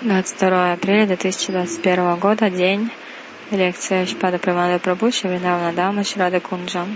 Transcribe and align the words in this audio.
22 0.00 0.72
апреля 0.72 1.06
2021 1.06 2.16
года, 2.16 2.48
день, 2.48 2.90
лекция 3.50 4.06
Шпада 4.06 4.38
Прамада 4.38 4.76
Прабhu, 4.76 5.12
Шавринавна 5.12 5.72
Дама, 5.74 6.02
Шрада 6.02 6.40
Кунджа. 6.40 6.86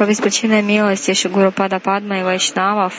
По 0.00 0.06
беспричинной 0.06 0.62
милости 0.62 1.12
Шигуру 1.12 1.52
Пада 1.52 1.78
Падма 1.78 2.20
и 2.20 2.22
Вайшнавов 2.22 2.94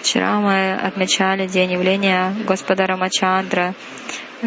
Вчера 0.00 0.40
мы 0.40 0.72
отмечали 0.72 1.46
день 1.46 1.72
явления 1.72 2.34
Господа 2.46 2.86
Рамачандра, 2.86 3.74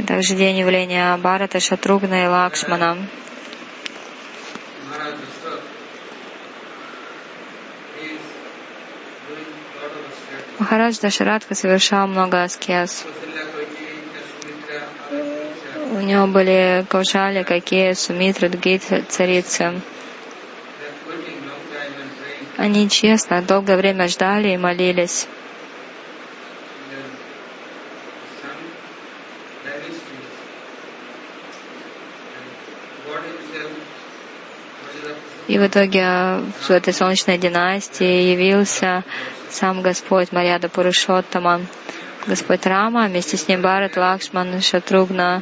также 0.07 0.33
день 0.33 0.57
явления 0.57 1.15
Барата, 1.17 1.59
Шатругна 1.59 2.23
и 2.23 2.27
Лакшмана. 2.27 2.97
Махарадж 10.57 10.97
Дашарадха 10.99 11.53
совершал 11.53 12.07
много 12.07 12.41
аскез. 12.41 13.05
У 15.91 15.99
него 15.99 16.25
были 16.25 16.87
Каушали, 16.89 17.43
какие 17.43 17.93
Сумитры, 17.93 18.49
другие 18.49 18.79
царицы. 18.79 19.79
Они 22.59 22.89
честно 22.89 23.41
долгое 23.41 23.77
время 23.77 24.09
ждали 24.09 24.49
и 24.49 24.57
молились. 24.57 25.27
И 35.47 35.57
в 35.57 35.65
итоге 35.65 36.03
в 36.59 36.69
этой 36.69 36.93
солнечной 36.93 37.37
династии 37.37 38.33
явился 38.33 39.05
сам 39.49 39.81
Господь 39.81 40.33
Марьяда 40.33 40.67
Пурушоттама, 40.67 41.61
Господь 42.27 42.65
Рама, 42.65 43.07
вместе 43.07 43.37
с 43.37 43.47
ним 43.47 43.61
Барат, 43.61 43.95
Лакшман, 43.95 44.59
Шатругна, 44.59 45.41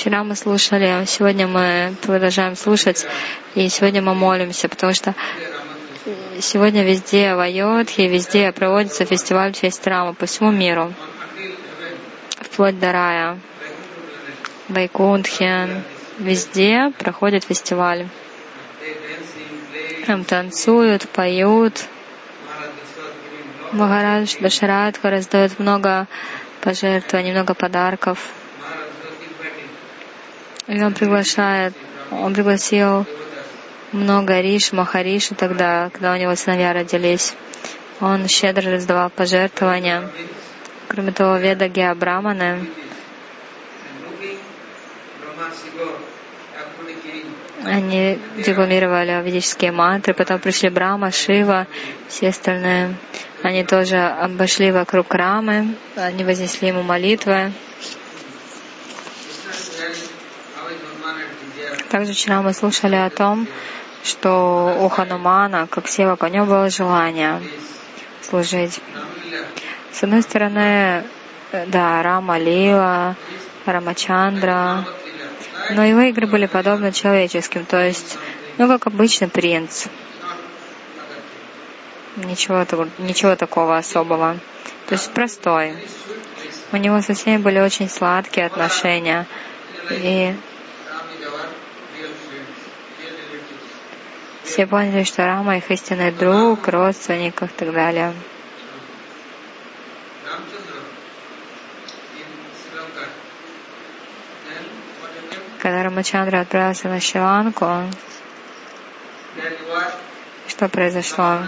Вчера 0.00 0.24
мы 0.24 0.34
слушали, 0.34 1.04
сегодня 1.04 1.46
мы 1.46 1.94
продолжаем 2.00 2.56
слушать, 2.56 3.04
и 3.54 3.68
сегодня 3.68 4.00
мы 4.00 4.14
молимся, 4.14 4.66
потому 4.66 4.94
что 4.94 5.14
сегодня 6.40 6.84
везде 6.84 7.34
в 7.34 7.38
Айодхе, 7.38 8.08
везде 8.08 8.50
проводится 8.50 9.04
фестиваль 9.04 9.52
в 9.52 9.60
честь 9.60 9.86
Рама 9.86 10.14
по 10.14 10.24
всему 10.24 10.52
миру, 10.52 10.94
вплоть 12.40 12.80
до 12.80 12.92
рая. 12.92 13.38
Вайкунтхе, 14.68 15.82
везде 16.18 16.92
проходит 16.98 17.44
фестиваль. 17.44 18.08
Там 20.06 20.24
танцуют, 20.24 21.10
поют. 21.10 21.84
Махарадж 23.72 24.34
Дашарадха 24.40 25.10
раздает 25.10 25.58
много 25.58 26.06
пожертвований, 26.62 27.32
много 27.32 27.52
подарков. 27.52 28.39
И 30.70 30.80
он 30.80 30.94
приглашает, 30.94 31.74
он 32.12 32.32
пригласил 32.32 33.04
много 33.90 34.40
Риш, 34.40 34.70
Махариши 34.70 35.34
тогда, 35.34 35.90
когда 35.90 36.12
у 36.12 36.16
него 36.16 36.36
сыновья 36.36 36.72
родились. 36.72 37.34
Он 38.00 38.28
щедро 38.28 38.70
раздавал 38.70 39.10
пожертвования. 39.10 40.08
Кроме 40.86 41.10
того, 41.10 41.36
Веда 41.38 41.66
Геабраманы 41.66 42.68
они 47.64 48.18
декламировали 48.38 49.20
ведические 49.24 49.72
мантры, 49.72 50.14
потом 50.14 50.38
пришли 50.38 50.70
Брама, 50.70 51.10
Шива, 51.10 51.66
все 52.08 52.28
остальные. 52.28 52.94
Они 53.42 53.64
тоже 53.64 53.98
обошли 53.98 54.70
вокруг 54.70 55.12
Рамы, 55.12 55.74
они 55.96 56.24
вознесли 56.24 56.68
ему 56.68 56.82
молитвы. 56.82 57.52
Также 61.90 62.12
вчера 62.12 62.40
мы 62.40 62.54
слушали 62.54 62.94
о 62.94 63.10
том, 63.10 63.48
что 64.04 64.78
у 64.80 64.88
Ханумана, 64.88 65.66
как 65.66 65.88
Севак, 65.88 66.22
у 66.22 66.26
него 66.28 66.46
было 66.46 66.70
желание 66.70 67.42
служить. 68.22 68.80
С 69.92 70.04
одной 70.04 70.22
стороны, 70.22 71.02
да, 71.66 72.00
Рама 72.04 72.38
Лила, 72.38 73.16
Рамачандра, 73.66 74.86
но 75.70 75.84
его 75.84 76.02
игры 76.02 76.28
были 76.28 76.46
подобны 76.46 76.92
человеческим, 76.92 77.64
то 77.64 77.84
есть, 77.84 78.18
ну, 78.56 78.68
как 78.68 78.86
обычный 78.86 79.26
принц. 79.28 79.86
Ничего, 82.14 82.64
ничего 82.98 83.34
такого 83.34 83.76
особого. 83.76 84.36
То 84.86 84.94
есть 84.94 85.12
простой. 85.12 85.74
У 86.70 86.76
него 86.76 87.00
со 87.02 87.14
всеми 87.14 87.38
были 87.38 87.58
очень 87.58 87.88
сладкие 87.88 88.46
отношения. 88.46 89.26
И 89.90 90.36
Все 94.50 94.66
поняли, 94.66 95.04
что 95.04 95.24
Рама 95.24 95.58
их 95.58 95.70
истинный 95.70 96.10
друг, 96.10 96.66
родственник 96.66 97.40
и 97.40 97.46
так 97.46 97.72
далее. 97.72 98.12
Когда 105.60 105.84
Рамачандра 105.84 106.40
отправился 106.40 106.88
на 106.88 106.98
Шиланку, 106.98 107.84
что 110.48 110.68
произошло? 110.68 111.38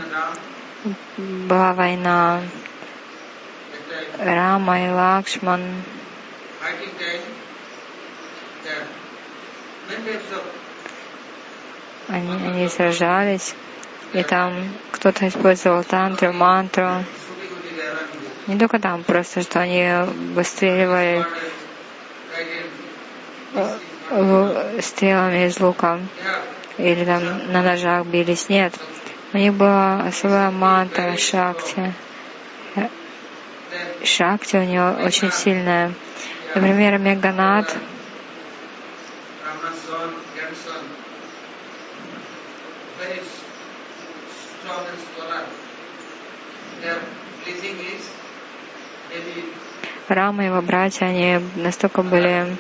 Была 1.17 1.73
война. 1.73 2.41
Рама 4.21 4.87
и 4.87 4.91
Лакшман 4.91 5.83
они, 12.13 12.33
они 12.47 12.69
сражались, 12.69 13.55
и 14.13 14.23
там 14.23 14.53
кто-то 14.91 15.27
использовал 15.27 15.83
тантру, 15.85 16.33
мантру. 16.33 17.05
Не 18.47 18.59
только 18.59 18.79
там, 18.79 19.03
просто 19.03 19.43
что 19.43 19.61
они 19.61 19.89
выстреливали 20.35 21.25
э, 23.55 24.81
стрелами 24.81 25.47
из 25.47 25.59
лука 25.61 26.01
или 26.77 27.05
там 27.05 27.23
на 27.53 27.63
ножах 27.63 28.07
бились. 28.07 28.49
Нет, 28.49 28.75
у 29.33 29.39
них 29.39 29.55
была 29.55 30.03
особая 30.03 30.51
мантра 30.51 31.17
шакти. 31.17 31.95
Шакти 34.05 34.57
у 34.57 34.65
нее 34.65 34.97
очень 35.05 35.31
сильная. 35.31 35.93
Например, 36.55 36.99
Меганат 36.99 37.75
Рама 50.09 50.43
и 50.43 50.47
его 50.47 50.61
братья, 50.63 51.07
они 51.07 51.41
настолько 51.57 52.03
были 52.03 52.57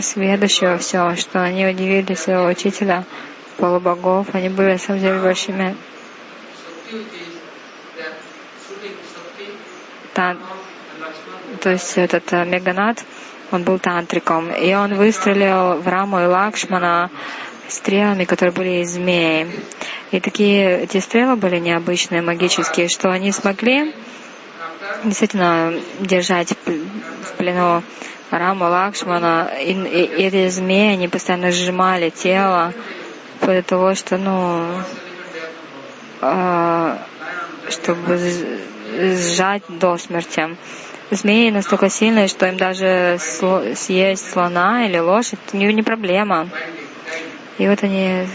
сведущие 0.00 0.70
во 0.70 0.78
всем, 0.78 1.16
что 1.16 1.42
они 1.42 1.66
удивили 1.66 2.14
своего 2.14 2.46
учителя 2.46 3.04
полубогов. 3.56 4.34
Они 4.34 4.48
были, 4.48 4.72
на 4.72 4.78
самом 4.78 5.00
деле, 5.00 5.20
большими 5.20 5.76
Тан... 10.14 10.38
То 11.60 11.70
есть 11.70 11.96
этот 11.96 12.32
э, 12.32 12.44
Меганат, 12.44 13.04
он 13.50 13.62
был 13.62 13.78
тантриком, 13.78 14.50
и 14.52 14.74
он 14.74 14.94
выстрелил 14.94 15.80
в 15.80 15.88
Раму 15.88 16.20
и 16.20 16.26
Лакшмана 16.26 17.10
стрелами, 17.68 18.24
которые 18.24 18.52
были 18.52 18.82
из 18.82 18.92
змеи. 18.92 19.48
И 20.10 20.20
такие 20.20 20.82
эти 20.82 20.98
стрелы 20.98 21.36
были 21.36 21.58
необычные, 21.58 22.22
магические, 22.22 22.88
что 22.88 23.10
они 23.10 23.32
смогли 23.32 23.94
действительно 25.04 25.74
держать 26.00 26.54
в 26.66 27.32
плену 27.36 27.82
Раму 28.30 28.64
Лакшмана. 28.64 29.50
И, 29.60 29.72
и, 29.72 30.04
и 30.04 30.22
эти 30.24 30.48
змеи, 30.48 30.94
они 30.94 31.08
постоянно 31.08 31.50
сжимали 31.50 32.10
тело, 32.10 32.72
до 33.40 33.62
того, 33.62 33.94
что, 33.94 34.18
ну, 34.18 34.66
э, 36.20 36.96
чтобы 37.68 38.18
сжать 38.98 39.62
до 39.68 39.96
смерти. 39.96 40.56
змеи 41.10 41.50
настолько 41.50 41.88
сильные, 41.88 42.28
что 42.28 42.46
им 42.46 42.56
даже 42.56 43.18
съесть 43.18 44.30
слона 44.30 44.86
или 44.86 44.98
лошадь 44.98 45.38
не, 45.52 45.72
не 45.72 45.82
проблема. 45.82 46.48
И 47.58 47.68
вот 47.68 47.82
они 47.82 48.26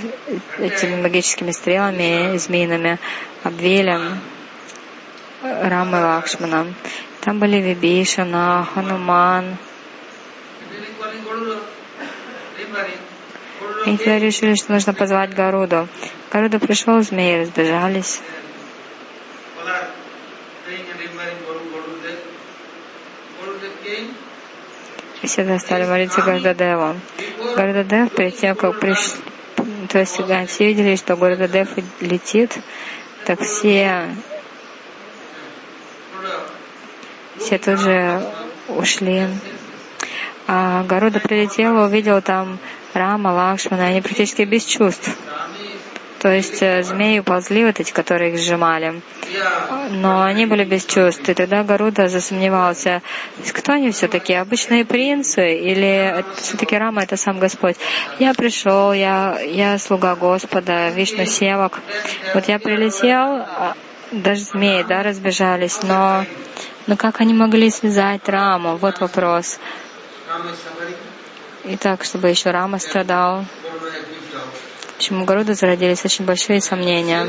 этими 0.60 1.02
магическими 1.02 1.52
стрелами 1.52 2.38
змеиными 2.38 3.00
обвили 3.44 4.00
Рама 5.42 6.00
и 6.00 6.02
Лакшмана. 6.02 6.74
Там 7.22 7.40
были 7.40 7.58
Вибишана, 7.58 8.68
Хануман. 8.74 9.58
И 13.86 13.98
тогда 13.98 14.20
решили, 14.20 14.56
что 14.56 14.74
нужно 14.74 14.94
позвать 14.94 15.34
Гаруду. 15.34 15.88
Гаруда 16.32 16.60
пришел, 16.60 17.02
змеи 17.02 17.42
разбежались. 17.42 18.22
И 25.22 25.28
всегда 25.28 25.60
стали 25.60 25.86
молиться 25.86 26.22
Гардадеву. 26.22 26.96
Гардадев 27.56 28.12
перед 28.12 28.38
тем, 28.38 28.56
как 28.56 28.80
пришли, 28.80 29.20
то 29.90 30.00
есть 30.00 30.18
когда 30.18 30.46
все 30.46 30.68
видели, 30.68 30.96
что 30.96 31.16
Гардадев 31.16 31.70
летит, 32.02 32.58
так 33.26 33.42
все, 33.42 34.10
все 37.40 37.58
тут 37.58 37.80
же 37.80 38.22
ушли. 38.68 39.28
А 40.48 40.84
Гаруда 40.84 41.20
прилетел, 41.20 41.78
увидел 41.78 42.22
там 42.22 42.60
Рама, 42.94 43.30
Лакшмана, 43.30 43.88
они 43.88 44.02
практически 44.02 44.44
без 44.44 44.64
чувств. 44.64 45.18
То 46.20 46.30
есть 46.30 46.62
э, 46.62 46.82
змеи 46.84 47.20
уползли, 47.20 47.66
вот 47.66 47.80
эти, 47.80 47.92
которые 47.92 48.34
их 48.34 48.40
сжимали. 48.40 49.02
Но 49.92 50.24
они 50.24 50.46
были 50.46 50.64
без 50.64 50.86
чувств. 50.86 51.28
И 51.30 51.34
тогда 51.34 51.64
Гаруда 51.64 52.08
засомневался, 52.08 53.02
кто 53.54 53.74
они 53.74 53.92
все-таки, 53.92 54.34
обычные 54.34 54.84
принцы 54.84 55.56
или 55.56 56.26
все-таки 56.38 56.76
Рама 56.76 57.04
это 57.04 57.18
сам 57.18 57.40
Господь. 57.40 57.76
Я 58.20 58.34
пришел, 58.34 58.94
я, 58.94 59.40
я 59.42 59.78
слуга 59.78 60.16
Господа, 60.16 60.90
Вишну 60.90 61.26
Севак. 61.26 61.80
Вот 62.34 62.48
я 62.48 62.58
прилетел, 62.58 63.46
а, 63.46 63.76
даже 64.12 64.42
змеи, 64.42 64.84
да, 64.84 65.04
разбежались, 65.04 65.84
но, 65.84 66.26
но 66.88 66.96
как 66.96 67.22
они 67.22 67.34
могли 67.34 67.70
связать 67.70 68.28
Раму? 68.28 68.78
Вот 68.78 69.00
вопрос. 69.00 69.60
И 71.66 71.76
так, 71.76 72.04
чтобы 72.04 72.30
еще 72.30 72.52
Рама 72.52 72.80
страдал. 72.80 73.46
Почему 74.98 75.24
у 75.24 75.26
Гаруда 75.26 75.54
зародились 75.54 76.04
очень 76.04 76.26
большие 76.26 76.60
сомнения. 76.60 77.28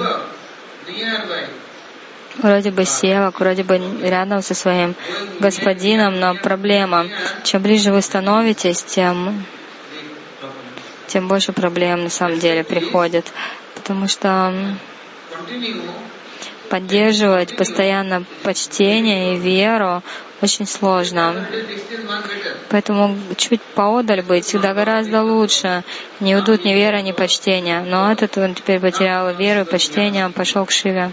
Вроде 2.38 2.70
бы 2.70 2.85
севак, 2.87 3.41
вроде 3.41 3.62
бы 3.62 3.79
рядом 4.00 4.43
со 4.43 4.55
своим 4.55 4.94
господином, 5.38 6.19
но 6.19 6.35
проблема. 6.35 7.09
Чем 7.44 7.62
ближе 7.62 7.93
вы 7.93 8.00
становитесь, 8.00 8.82
тем, 8.82 9.44
тем 11.09 11.29
больше 11.29 11.53
проблем 11.53 12.05
на 12.05 12.11
самом 12.11 12.38
деле 12.38 12.65
приходит. 12.65 13.26
Потому 13.75 14.09
что 14.09 14.55
поддерживать 16.69 17.56
постоянно 17.56 18.25
почтение 18.43 19.35
и 19.35 19.38
веру 19.38 20.03
очень 20.41 20.67
сложно. 20.67 21.47
Поэтому 22.70 23.17
чуть 23.37 23.61
поодаль 23.61 24.23
быть 24.23 24.44
всегда 24.44 24.75
гораздо 24.75 25.23
лучше. 25.23 25.82
Не 26.20 26.37
уйдут 26.37 26.65
ни 26.65 26.73
вера, 26.73 27.00
ни 27.00 27.12
почтение. 27.12 27.81
Но 27.81 28.12
этот 28.12 28.38
он 28.38 28.55
теперь 28.55 28.81
потерял 28.81 29.35
веру 29.35 29.62
и 29.62 29.65
почтение, 29.65 30.26
он 30.26 30.32
пошел 30.32 30.65
к 30.65 30.70
Шиве. 30.70 31.11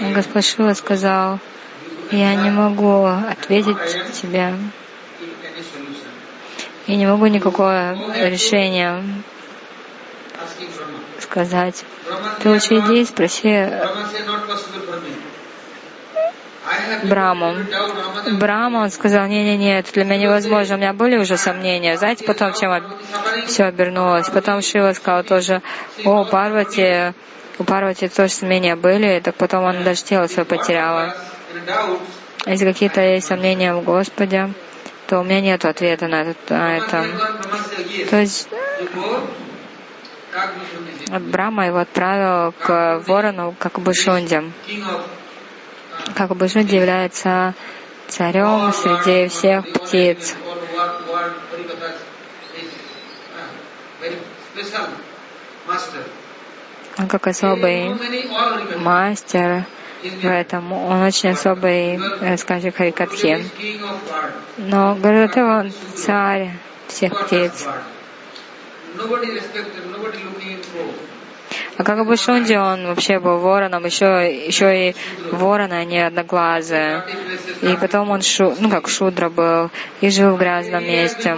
Господь 0.00 0.44
Шива 0.44 0.74
сказал, 0.74 1.38
я 2.10 2.34
не 2.34 2.50
могу 2.50 3.04
ответить 3.04 4.12
тебе. 4.12 4.54
Я 6.86 6.96
не 6.96 7.06
могу 7.06 7.26
никакое 7.26 7.98
решение 8.28 9.02
сказать. 11.20 11.84
Ты 12.42 12.50
лучше 12.50 12.78
иди 12.78 13.02
и 13.02 13.04
спроси 13.04 13.68
Браму. 17.04 17.54
Брама, 18.38 18.78
он 18.78 18.90
сказал, 18.90 19.26
не-не-не, 19.26 19.78
это 19.78 19.92
для 19.92 20.04
меня 20.04 20.18
невозможно, 20.18 20.74
у 20.74 20.78
меня 20.78 20.92
были 20.92 21.16
уже 21.16 21.36
сомнения. 21.36 21.96
Знаете, 21.96 22.24
потом 22.24 22.52
чем 22.54 22.72
все 23.46 23.64
обернулось? 23.64 24.28
Потом 24.28 24.62
Шива 24.62 24.92
сказал 24.92 25.22
тоже, 25.22 25.62
о, 26.04 26.24
Парвати, 26.24 27.12
у 27.58 27.64
Парвати 27.64 28.08
тоже 28.08 28.32
сомнения 28.32 28.76
были, 28.76 29.20
так 29.20 29.34
потом 29.36 29.64
он 29.64 29.84
даже 29.84 30.02
тело 30.02 30.26
свое 30.26 30.44
потеряла. 30.44 31.14
Если 32.46 32.64
какие-то 32.64 33.00
есть 33.00 33.26
сомнения 33.26 33.74
в 33.74 33.82
Господе, 33.84 34.50
то 35.06 35.20
у 35.20 35.24
меня 35.24 35.40
нет 35.40 35.64
ответа 35.64 36.08
на 36.08 36.22
это. 36.22 36.54
На 36.54 36.76
это. 36.78 37.04
То 38.10 38.20
есть 38.20 38.48
Брама 41.20 41.66
его 41.66 41.78
отправил 41.78 42.52
к 42.52 43.02
ворону, 43.06 43.54
как 43.58 43.78
бы 43.80 43.94
Шунде 43.94 44.44
как 46.14 46.30
Жуди 46.48 46.76
является 46.76 47.54
царем 48.08 48.72
среди 48.72 49.28
всех 49.28 49.66
птиц. 49.72 50.36
Он 56.98 57.08
как 57.08 57.26
особый 57.26 57.94
мастер 58.78 59.64
в 60.02 60.24
этом. 60.24 60.72
Он 60.72 61.02
очень 61.02 61.30
особый 61.30 61.98
рассказчик 62.20 62.76
Харикатхи. 62.76 63.44
Но 64.56 64.94
Гарудатева, 64.94 65.60
он 65.60 65.72
царь 65.94 66.52
всех 66.88 67.26
птиц. 67.26 67.66
А 71.78 71.84
как 71.84 72.06
бы 72.06 72.16
Шунди, 72.16 72.56
он 72.56 72.86
вообще 72.86 73.18
был 73.18 73.38
вороном, 73.38 73.84
еще, 73.84 74.46
еще 74.46 74.88
и 74.88 74.94
ворон, 75.30 75.72
а 75.72 75.84
не 75.84 76.06
одноглазые. 76.06 77.04
И 77.62 77.76
потом 77.76 78.10
он, 78.10 78.22
шу, 78.22 78.54
ну 78.58 78.70
как 78.70 78.88
шудра 78.88 79.28
был, 79.28 79.70
и 80.00 80.08
жил 80.08 80.36
в 80.36 80.38
грязном 80.38 80.84
месте. 80.84 81.36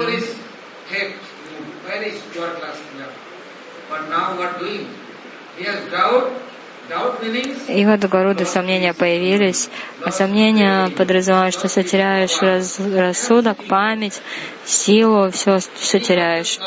И 7.69 7.85
вот 7.85 8.03
у 8.03 8.09
Гаруды 8.09 8.47
сомнения 8.47 8.95
появились, 8.95 9.69
а 10.03 10.11
сомнения 10.11 10.89
подразумевают, 10.97 11.55
что 11.55 11.69
все 11.69 11.83
теряешь 11.83 12.41
раз, 12.41 12.81
рассудок, 12.81 13.63
память, 13.65 14.23
силу, 14.65 15.31
все, 15.31 15.59
все 15.75 16.01
теряешь. 16.01 16.59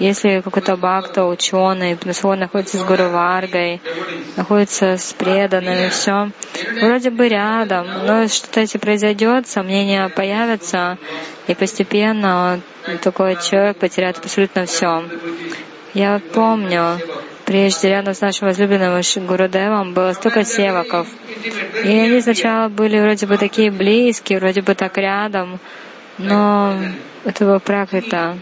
Если 0.00 0.40
какой-то 0.40 0.76
бхакта, 0.76 1.24
ученый, 1.24 1.96
он 2.24 2.38
находится 2.40 2.78
с 2.78 2.84
Гуру 2.84 3.10
Варгой, 3.10 3.80
находится 4.36 4.96
с 4.96 5.12
преданными, 5.12 5.88
все, 5.90 6.30
вроде 6.80 7.10
бы 7.10 7.28
рядом, 7.28 7.86
но 8.06 8.26
что-то 8.26 8.60
если 8.60 8.78
произойдет, 8.78 9.46
сомнения 9.46 10.08
появятся, 10.08 10.98
и 11.46 11.54
постепенно 11.54 12.60
такой 13.02 13.36
человек 13.40 13.76
потеряет 13.76 14.18
абсолютно 14.18 14.66
все. 14.66 15.04
Я 15.94 16.20
помню, 16.32 16.98
Прежде 17.50 17.88
рядом 17.88 18.14
с 18.14 18.20
нашим 18.20 18.46
возлюбленным 18.46 19.02
Гурудевом 19.26 19.92
было 19.92 20.12
столько 20.12 20.44
севаков. 20.44 21.08
И 21.82 21.88
они 21.88 22.20
сначала 22.20 22.68
были 22.68 23.00
вроде 23.00 23.26
бы 23.26 23.38
такие 23.38 23.72
близкие, 23.72 24.38
вроде 24.38 24.62
бы 24.62 24.76
так 24.76 24.96
рядом, 24.96 25.58
но 26.16 26.78
это 27.24 27.44
было 27.44 27.58
пракрита. 27.58 28.38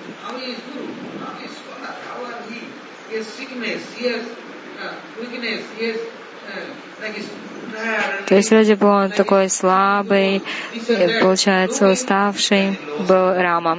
То 8.27 8.35
есть 8.35 8.50
вроде 8.50 8.75
бы 8.75 8.88
он 8.88 9.11
такой 9.12 9.49
слабый, 9.49 10.43
получается 11.23 11.88
уставший 11.88 12.79
был 13.09 13.33
Рама. 13.33 13.79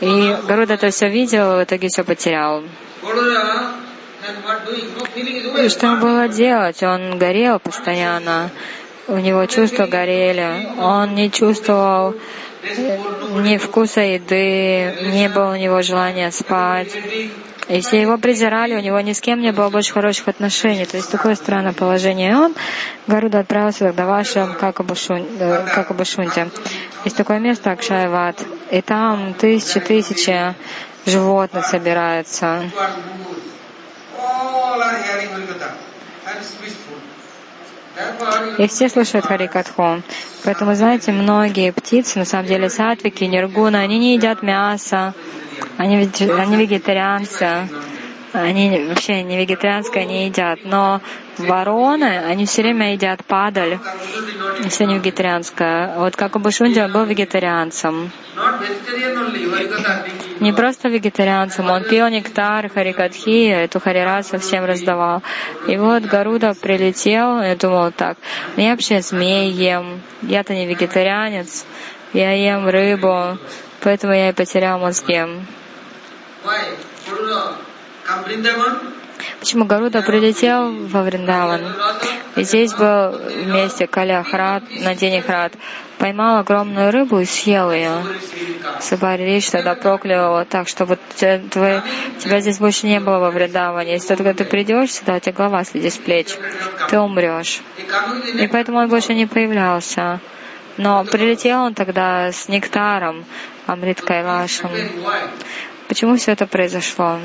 И 0.00 0.36
Гаруда 0.48 0.72
это 0.72 0.88
все 0.88 1.10
видел, 1.10 1.58
в 1.58 1.64
итоге 1.64 1.88
все 1.88 2.02
потерял. 2.02 2.64
И 5.58 5.68
что 5.68 5.96
было 5.96 6.28
делать? 6.28 6.82
Он 6.82 7.18
горел 7.18 7.58
постоянно. 7.58 8.50
У 9.06 9.16
него 9.16 9.46
чувства 9.46 9.86
горели. 9.86 10.68
Он 10.78 11.14
не 11.14 11.30
чувствовал 11.30 12.14
ни 13.40 13.56
вкуса 13.56 14.00
еды, 14.00 14.94
не 15.12 15.28
было 15.28 15.52
у 15.52 15.56
него 15.56 15.82
желания 15.82 16.30
спать. 16.30 16.94
И 17.68 17.80
все 17.82 18.00
его 18.00 18.16
презирали, 18.16 18.74
у 18.74 18.80
него 18.80 18.98
ни 19.00 19.12
с 19.12 19.20
кем 19.20 19.40
не 19.40 19.52
было 19.52 19.68
больше 19.68 19.92
хороших 19.92 20.28
отношений. 20.28 20.86
То 20.86 20.96
есть 20.96 21.10
такое 21.10 21.34
странное 21.34 21.74
положение. 21.74 22.30
И 22.30 22.34
он, 22.34 22.54
Гаруда, 23.06 23.40
отправился 23.40 23.92
тогда 23.92 24.06
в 24.06 24.54
как 24.58 24.80
Абушунте. 24.80 25.30
Э, 25.38 26.48
есть 27.04 27.16
такое 27.16 27.38
место, 27.38 27.70
Акшайват. 27.70 28.42
И 28.70 28.80
там 28.80 29.34
тысячи-тысячи 29.34 30.54
животных 31.04 31.66
собираются 31.66 32.62
И 38.58 38.68
все 38.68 38.88
слушают 38.88 39.26
Харикатху. 39.26 40.02
Поэтому, 40.44 40.74
знаете, 40.74 41.12
многие 41.12 41.72
птицы, 41.72 42.18
на 42.18 42.24
самом 42.24 42.46
деле, 42.46 42.70
сатвики, 42.70 43.24
ниргуны, 43.24 43.76
они 43.76 43.98
не 43.98 44.14
едят 44.14 44.42
мясо, 44.42 45.14
они, 45.76 45.96
они 45.96 46.56
вегетарианцы, 46.56 47.68
они 48.32 48.86
вообще 48.88 49.22
не 49.22 49.38
вегетарианское 49.38 50.04
не 50.04 50.26
едят, 50.26 50.60
но 50.64 51.00
вороны, 51.38 52.24
они 52.26 52.46
все 52.46 52.62
время 52.62 52.92
едят 52.92 53.24
падаль, 53.24 53.78
все 54.68 54.86
не 54.86 54.98
вегетарианское. 54.98 55.96
Вот 55.96 56.14
как 56.16 56.36
у 56.36 56.38
Башунди 56.38 56.80
был 56.92 57.04
вегетарианцем. 57.04 58.12
Не 60.40 60.52
просто 60.52 60.88
вегетарианцем, 60.88 61.68
он 61.70 61.84
пил 61.84 62.08
нектар, 62.08 62.68
харикатхи, 62.68 63.48
эту 63.48 63.80
харира 63.80 64.22
совсем 64.22 64.64
раздавал. 64.64 65.22
И 65.66 65.76
вот 65.76 66.04
Гаруда 66.04 66.54
прилетел, 66.54 67.42
я 67.42 67.56
думал 67.56 67.90
так, 67.92 68.16
«Ну, 68.56 68.62
я 68.62 68.70
вообще 68.70 69.00
змей 69.00 69.50
ем, 69.50 70.00
я-то 70.22 70.54
не 70.54 70.66
вегетарианец, 70.66 71.66
я 72.12 72.32
ем 72.32 72.68
рыбу, 72.68 73.38
поэтому 73.80 74.12
я 74.12 74.30
и 74.30 74.32
потерял 74.32 74.78
мозги. 74.78 75.20
Почему 79.40 79.64
Гаруда 79.64 80.02
прилетел 80.02 80.72
во 80.86 81.02
Вриндаван? 81.02 81.62
И 82.36 82.44
здесь 82.44 82.72
был 82.74 83.10
вместе 83.10 83.86
Каляхрат, 83.86 84.62
Наденихрат, 84.70 85.52
поймал 85.98 86.38
огромную 86.38 86.90
рыбу 86.90 87.18
и 87.18 87.24
съел 87.24 87.72
ее. 87.72 88.04
Сабари 88.80 89.24
Риш 89.24 89.50
тогда 89.50 89.74
проклял 89.74 90.36
его 90.36 90.44
так, 90.44 90.68
что 90.68 90.84
вот 90.84 91.00
твой, 91.16 91.82
тебя 92.18 92.40
здесь 92.40 92.58
больше 92.58 92.86
не 92.86 93.00
было 93.00 93.18
во 93.18 93.30
Вриндаване. 93.30 93.92
Если 93.92 94.14
только 94.14 94.34
ты 94.34 94.44
придешь 94.44 94.92
сюда, 94.92 95.16
у 95.16 95.20
тебя 95.20 95.32
голова 95.32 95.64
слетит 95.64 95.92
с 95.92 95.98
плеч, 95.98 96.36
ты 96.88 96.98
умрешь. 96.98 97.60
И 98.34 98.46
поэтому 98.46 98.78
он 98.78 98.88
больше 98.88 99.14
не 99.14 99.26
появлялся. 99.26 100.20
Но 100.76 101.04
прилетел 101.04 101.62
он 101.62 101.74
тогда 101.74 102.30
с 102.30 102.48
нектаром, 102.48 103.24
Амрит 103.66 104.00
Кайлашем. 104.00 104.70
Почему 105.88 106.16
все 106.16 106.32
это 106.32 106.46
произошло? 106.46 107.18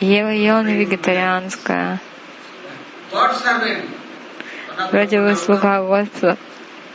Ел, 0.00 0.28
ел 0.28 0.62
не 0.62 0.74
вегетарианское. 0.74 2.00
Вроде 4.90 5.20
вы 5.20 5.36
слуга 5.36 5.82
Господа, 5.82 6.36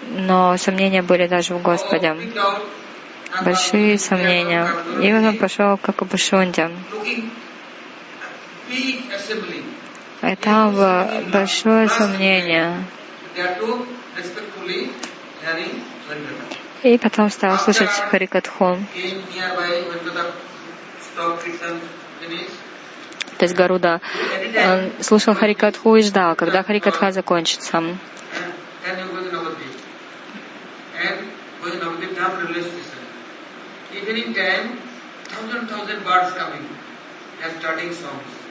но 0.10 0.58
сомнения 0.58 1.02
были 1.02 1.28
даже 1.28 1.56
в 1.56 1.62
Господе. 1.62 2.16
Большие 3.44 3.98
сомнения. 3.98 4.68
И 5.02 5.14
он 5.14 5.38
пошел 5.38 5.78
как 5.78 6.02
Абашунде. 6.02 6.70
И 10.22 10.36
там 10.36 10.74
было 10.74 11.24
большое 11.32 11.90
сомнение. 11.90 12.84
И 16.84 16.98
потом 16.98 17.30
стал 17.30 17.58
слушать 17.58 17.90
Харикатху. 17.90 18.78
То 23.42 23.46
есть 23.46 23.56
Гаруда 23.56 24.00
он 24.56 24.92
слушал 25.02 25.34
Харикатху 25.34 25.96
и 25.96 26.04
ждал, 26.04 26.36
когда 26.36 26.62
Харикатха 26.62 27.10
закончится. 27.12 27.82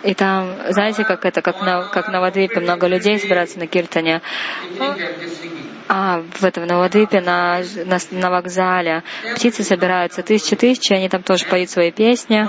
И 0.03 0.15
там, 0.15 0.57
знаете, 0.71 1.05
как 1.05 1.25
это, 1.25 1.41
как 1.41 1.61
на, 1.61 1.85
как 1.85 2.09
на 2.09 2.21
Вадвипе, 2.21 2.59
много 2.59 2.89
людей 2.89 3.21
собираются 3.21 3.61
на 3.61 3.69
Киртане. 3.69 4.23
А, 5.87 6.21
в 6.21 6.45
этом 6.45 6.67
Навадвипе, 6.67 7.21
на, 7.21 7.63
на, 7.85 7.99
на 8.11 8.31
вокзале. 8.31 9.05
Птицы 9.37 9.63
собираются 9.63 10.23
тысячи-тысячи, 10.23 10.93
они 10.95 11.09
там 11.09 11.23
тоже 11.23 11.47
поют 11.47 11.71
свои 11.71 11.93
песни. 11.93 12.45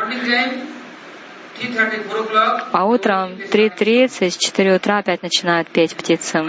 А 2.72 2.86
утром 2.86 3.34
3.30, 3.34 4.32
с 4.32 4.38
4 4.38 4.76
утра 4.76 5.00
опять 5.00 5.22
начинают 5.22 5.68
петь 5.70 5.96
птицы. 5.96 6.44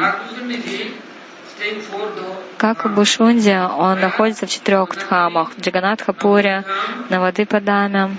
Как 2.56 2.84
в 2.84 2.94
Бушунде, 2.94 3.58
он 3.58 4.00
находится 4.00 4.46
в 4.46 4.50
четырех 4.50 4.88
дхамах. 4.96 5.52
В 5.54 5.60
Джаганатхапуре, 5.60 6.64
на 7.08 7.20
воды 7.20 7.46
Падаме. 7.46 8.16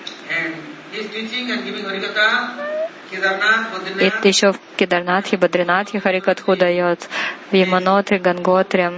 И 3.99 4.27
еще 4.27 4.53
в 4.53 4.59
Кедарнатхе, 4.75 5.37
Бадринатхе 5.37 5.99
Харикатху 5.99 6.55
дает, 6.55 7.07
в 7.51 7.55
Яманотре, 7.55 8.19
Ганготре. 8.19 8.91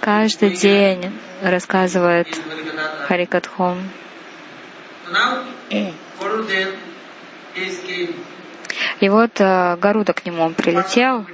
Каждый 0.00 0.50
день 0.50 1.12
рассказывает 1.42 2.28
Харикатху. 3.06 3.76
И 9.00 9.08
вот 9.08 9.40
э, 9.40 9.76
Гаруда 9.76 10.12
к 10.12 10.24
нему 10.24 10.50
прилетел 10.50 11.26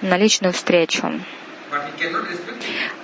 на 0.00 0.16
личную 0.16 0.52
встречу. 0.52 1.12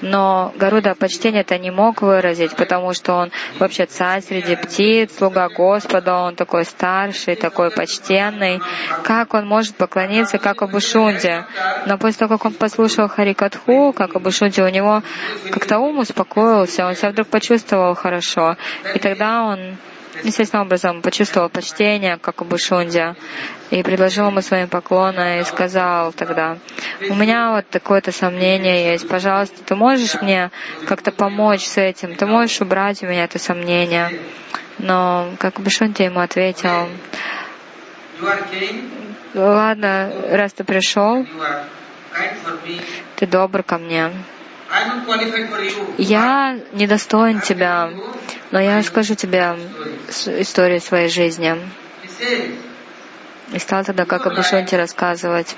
Но 0.00 0.52
Гаруда 0.56 0.94
почтение 0.94 1.42
это 1.42 1.58
не 1.58 1.70
мог 1.70 2.02
выразить, 2.02 2.56
потому 2.56 2.94
что 2.94 3.14
он 3.14 3.32
вообще 3.58 3.86
царь 3.86 4.22
среди 4.22 4.56
птиц, 4.56 5.16
слуга 5.16 5.48
Господа, 5.48 6.16
он 6.18 6.36
такой 6.36 6.64
старший, 6.64 7.36
такой 7.36 7.70
почтенный. 7.70 8.60
Как 9.02 9.34
он 9.34 9.46
может 9.46 9.76
поклониться, 9.76 10.38
как 10.38 10.62
Абушунде? 10.62 11.44
Но 11.86 11.98
после 11.98 12.20
того, 12.20 12.38
как 12.38 12.46
он 12.46 12.52
послушал 12.54 13.08
Харикатху, 13.08 13.92
как 13.92 14.16
Абушунде, 14.16 14.62
у 14.62 14.68
него 14.68 15.02
как-то 15.50 15.78
ум 15.78 15.98
успокоился, 15.98 16.86
он 16.86 16.94
себя 16.94 17.10
вдруг 17.10 17.28
почувствовал 17.28 17.94
хорошо. 17.94 18.56
И 18.94 18.98
тогда 18.98 19.42
он 19.42 19.76
естественным 20.24 20.66
образом 20.66 21.02
почувствовал 21.02 21.48
почтение, 21.48 22.16
как 22.18 22.42
у 22.42 22.44
Бушунди, 22.44 23.14
и 23.70 23.82
предложил 23.82 24.28
ему 24.28 24.40
своим 24.40 24.68
поклоны 24.68 25.40
и 25.40 25.44
сказал 25.44 26.12
тогда, 26.12 26.58
у 27.08 27.14
меня 27.14 27.52
вот 27.52 27.68
такое-то 27.68 28.12
сомнение 28.12 28.92
есть, 28.92 29.08
пожалуйста, 29.08 29.62
ты 29.64 29.74
можешь 29.74 30.20
мне 30.20 30.50
как-то 30.86 31.12
помочь 31.12 31.64
с 31.64 31.78
этим, 31.78 32.14
ты 32.14 32.26
можешь 32.26 32.60
убрать 32.60 33.02
у 33.02 33.06
меня 33.06 33.24
это 33.24 33.38
сомнение. 33.38 34.20
Но 34.78 35.30
как 35.38 35.60
Бушунди 35.60 36.02
ему 36.02 36.20
ответил, 36.20 36.88
ладно, 39.34 40.12
раз 40.30 40.52
ты 40.52 40.64
пришел, 40.64 41.26
ты 43.16 43.26
добр 43.26 43.62
ко 43.62 43.78
мне, 43.78 44.10
я 45.98 46.58
недостоин 46.72 47.40
тебя, 47.40 47.90
но 48.50 48.60
я 48.60 48.82
скажу 48.82 49.14
тебе 49.14 49.56
историю 50.08 50.80
своей 50.80 51.08
жизни. 51.08 51.56
И 53.52 53.58
стал 53.58 53.84
тогда, 53.84 54.04
как 54.04 54.26
Абушонти, 54.26 54.76
рассказывать. 54.76 55.56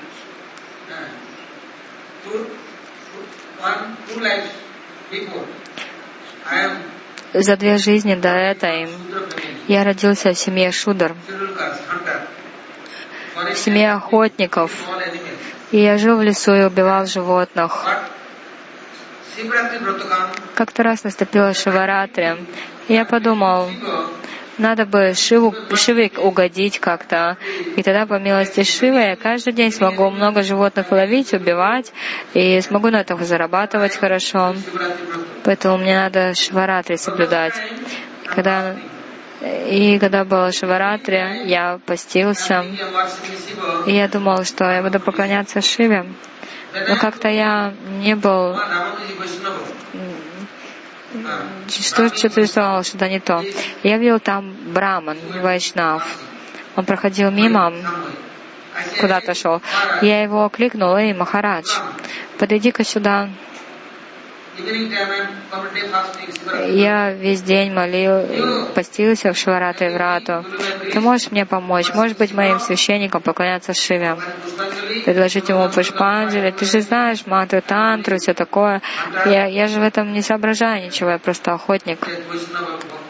За 7.34 7.56
две 7.56 7.78
жизни 7.78 8.14
до 8.14 8.28
этой 8.28 8.88
я 9.68 9.84
родился 9.84 10.32
в 10.32 10.38
семье 10.38 10.72
Шудр, 10.72 11.14
в 13.34 13.56
семье 13.56 13.92
охотников, 13.92 14.72
и 15.70 15.78
я 15.78 15.98
жил 15.98 16.18
в 16.18 16.22
лесу 16.22 16.54
и 16.54 16.64
убивал 16.64 17.06
животных. 17.06 17.86
Как-то 20.54 20.82
раз 20.82 21.04
наступила 21.04 21.54
Шиваратри. 21.54 22.36
Я 22.88 23.04
подумал, 23.04 23.70
надо 24.58 24.84
бы 24.84 25.14
Шиву, 25.14 25.54
Шиве 25.74 26.10
угодить 26.18 26.78
как-то. 26.78 27.38
И 27.76 27.82
тогда, 27.82 28.06
по 28.06 28.18
милости 28.18 28.62
Шивы, 28.62 29.00
я 29.00 29.16
каждый 29.16 29.52
день 29.52 29.72
смогу 29.72 30.10
много 30.10 30.42
животных 30.42 30.90
ловить, 30.90 31.32
убивать, 31.32 31.92
и 32.34 32.60
смогу 32.60 32.88
на 32.90 33.00
этом 33.00 33.22
зарабатывать 33.24 33.96
хорошо. 33.96 34.54
Поэтому 35.44 35.78
мне 35.78 35.96
надо 35.96 36.34
Шиваратри 36.34 36.96
соблюдать. 36.96 37.54
Когда 38.26 38.76
и 39.42 39.98
когда 39.98 40.24
была 40.24 40.52
Шиваратри, 40.52 41.48
я 41.48 41.80
постился, 41.84 42.64
и 43.86 43.92
я 43.92 44.08
думал, 44.08 44.44
что 44.44 44.70
я 44.70 44.82
буду 44.82 45.00
поклоняться 45.00 45.60
Шиве. 45.60 46.06
Но 46.88 46.96
как-то 46.96 47.28
я 47.28 47.74
не 48.00 48.14
был 48.14 48.56
что 51.68 52.08
что-то 52.08 52.40
рисовал, 52.40 52.82
что-то 52.84 53.08
не 53.08 53.20
то. 53.20 53.42
Я 53.82 53.98
видел 53.98 54.18
там 54.18 54.54
Браман, 54.72 55.18
Вайшнав. 55.42 56.06
Он 56.76 56.84
проходил 56.86 57.30
мимо, 57.30 57.72
куда-то 59.00 59.34
шел. 59.34 59.60
Я 60.00 60.22
его 60.22 60.48
кликнул, 60.48 60.94
эй, 60.96 61.12
Махарадж, 61.12 61.66
подойди-ка 62.38 62.84
сюда. 62.84 63.28
Я 66.68 67.12
весь 67.12 67.40
день 67.42 67.72
молил, 67.72 68.66
постился 68.74 69.32
в 69.32 69.38
Швараты 69.38 69.90
Врату. 69.90 70.44
Ты 70.92 71.00
можешь 71.00 71.30
мне 71.30 71.46
помочь? 71.46 71.92
Может 71.94 72.18
быть, 72.18 72.34
моим 72.34 72.60
священникам 72.60 73.22
поклоняться 73.22 73.72
Шиве? 73.72 74.18
Предложить 75.06 75.48
ему 75.48 75.70
Пушпанджали. 75.70 76.50
Ты 76.50 76.66
же 76.66 76.82
знаешь 76.82 77.24
мантру, 77.26 77.62
тантру, 77.62 78.18
все 78.18 78.34
такое. 78.34 78.82
Я, 79.24 79.46
я 79.46 79.68
же 79.68 79.80
в 79.80 79.82
этом 79.82 80.12
не 80.12 80.20
соображаю 80.20 80.84
ничего, 80.84 81.10
я 81.10 81.18
просто 81.18 81.54
охотник. 81.54 82.06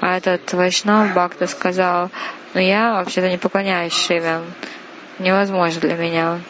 А 0.01 0.17
этот 0.17 0.53
Вайшнав 0.53 1.11
Бхакта 1.11 1.49
сказал, 1.49 2.11
ну 2.55 2.61
я 2.61 2.93
вообще-то 2.93 3.29
не 3.29 3.39
поклоняюсь 3.39 3.95
Шиве. 3.95 4.43
Невозможно 5.19 5.81
для 5.81 5.97
меня. 5.97 6.41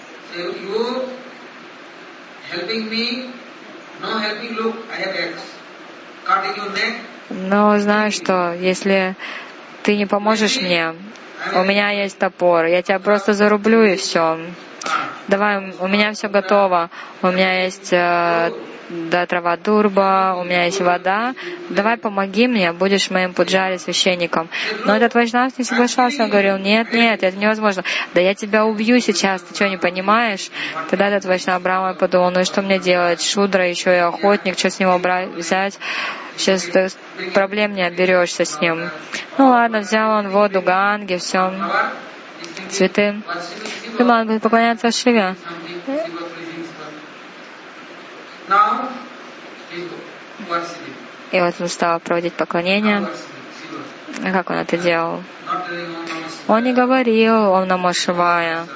Но 7.31 7.79
знаю, 7.79 8.13
что 8.13 8.55
если 8.55 9.17
ты 9.83 9.97
не 9.97 10.07
поможешь 10.07 10.61
мне, 10.61 10.95
у 11.55 11.63
меня 11.65 11.91
есть 11.91 12.19
топор, 12.19 12.67
я 12.67 12.83
тебя 12.83 12.99
просто 12.99 13.33
зарублю 13.33 13.83
и 13.85 13.97
все. 13.97 14.39
Давай, 15.29 15.73
у 15.79 15.89
меня 15.89 16.13
все 16.13 16.29
готово. 16.29 16.91
У 17.23 17.29
меня 17.29 17.65
есть 17.65 17.93
э, 17.93 18.51
да, 18.93 19.27
трава 19.27 19.57
дурба, 19.57 20.37
у 20.39 20.45
меня 20.45 20.65
есть 20.65 20.81
вода, 20.81 21.35
давай 21.71 21.97
помоги 21.97 22.47
мне, 22.47 22.73
будешь 22.73 23.11
моим 23.11 23.33
пуджари, 23.33 23.79
священником. 23.79 24.49
Но 24.85 24.97
этот 24.97 25.15
вайшнав 25.15 25.57
не 25.59 25.65
соглашался, 25.65 26.25
он 26.25 26.31
говорил, 26.31 26.59
нет, 26.59 26.93
нет, 26.93 27.23
это 27.23 27.37
невозможно. 27.37 27.85
Да 28.15 28.21
я 28.21 28.35
тебя 28.35 28.67
убью 28.67 29.01
сейчас, 29.01 29.43
ты 29.43 29.55
что, 29.55 29.69
не 29.69 29.79
понимаешь? 29.79 30.51
Тогда 30.91 31.09
этот 31.09 31.25
вайшнав 31.25 31.63
Брахма 31.63 31.95
подумал, 31.95 32.31
ну 32.31 32.41
и 32.41 32.45
что 32.45 32.63
мне 32.63 32.79
делать? 32.79 33.23
Шудра, 33.23 33.69
еще 33.69 33.95
и 33.95 33.99
охотник, 33.99 34.59
что 34.59 34.71
с 34.71 34.79
него 34.79 34.99
брать, 34.99 35.31
взять? 35.31 35.79
Сейчас 36.37 36.65
ты 36.65 36.89
проблем 37.35 37.75
не 37.75 37.83
оберешься 37.83 38.45
с 38.45 38.61
ним. 38.61 38.91
Ну 39.39 39.49
ладно, 39.49 39.81
взял 39.81 40.19
он 40.19 40.29
воду 40.31 40.63
Ганги, 40.63 41.17
все, 41.17 41.53
цветы. 42.71 43.23
Он 43.99 44.27
будет 44.27 44.43
поклоняться 44.43 44.91
Шиве. 44.91 45.37
И 51.31 51.41
вот 51.41 51.55
он 51.61 51.69
стал 51.69 52.01
проводить 52.01 52.35
поклонение. 52.35 53.09
Как 54.23 54.51
он 54.51 54.57
это 54.57 54.77
делал? 54.77 55.23
Он 56.49 56.63
не 56.63 56.73
говорил 56.73 57.53
«Ом 57.53 57.67
Намо 57.67 57.93
Шивая», 57.93 58.67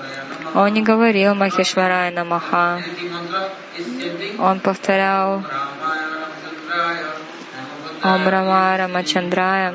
он 0.55 0.73
не 0.73 0.83
говорил 0.83 1.35
«Махишварая 1.35 2.11
Намаха». 2.11 2.83
Он 4.39 4.61
повторял 4.61 5.45
«Ом 8.03 8.29
Рама 8.29 8.77
Рамачандрая», 8.79 9.75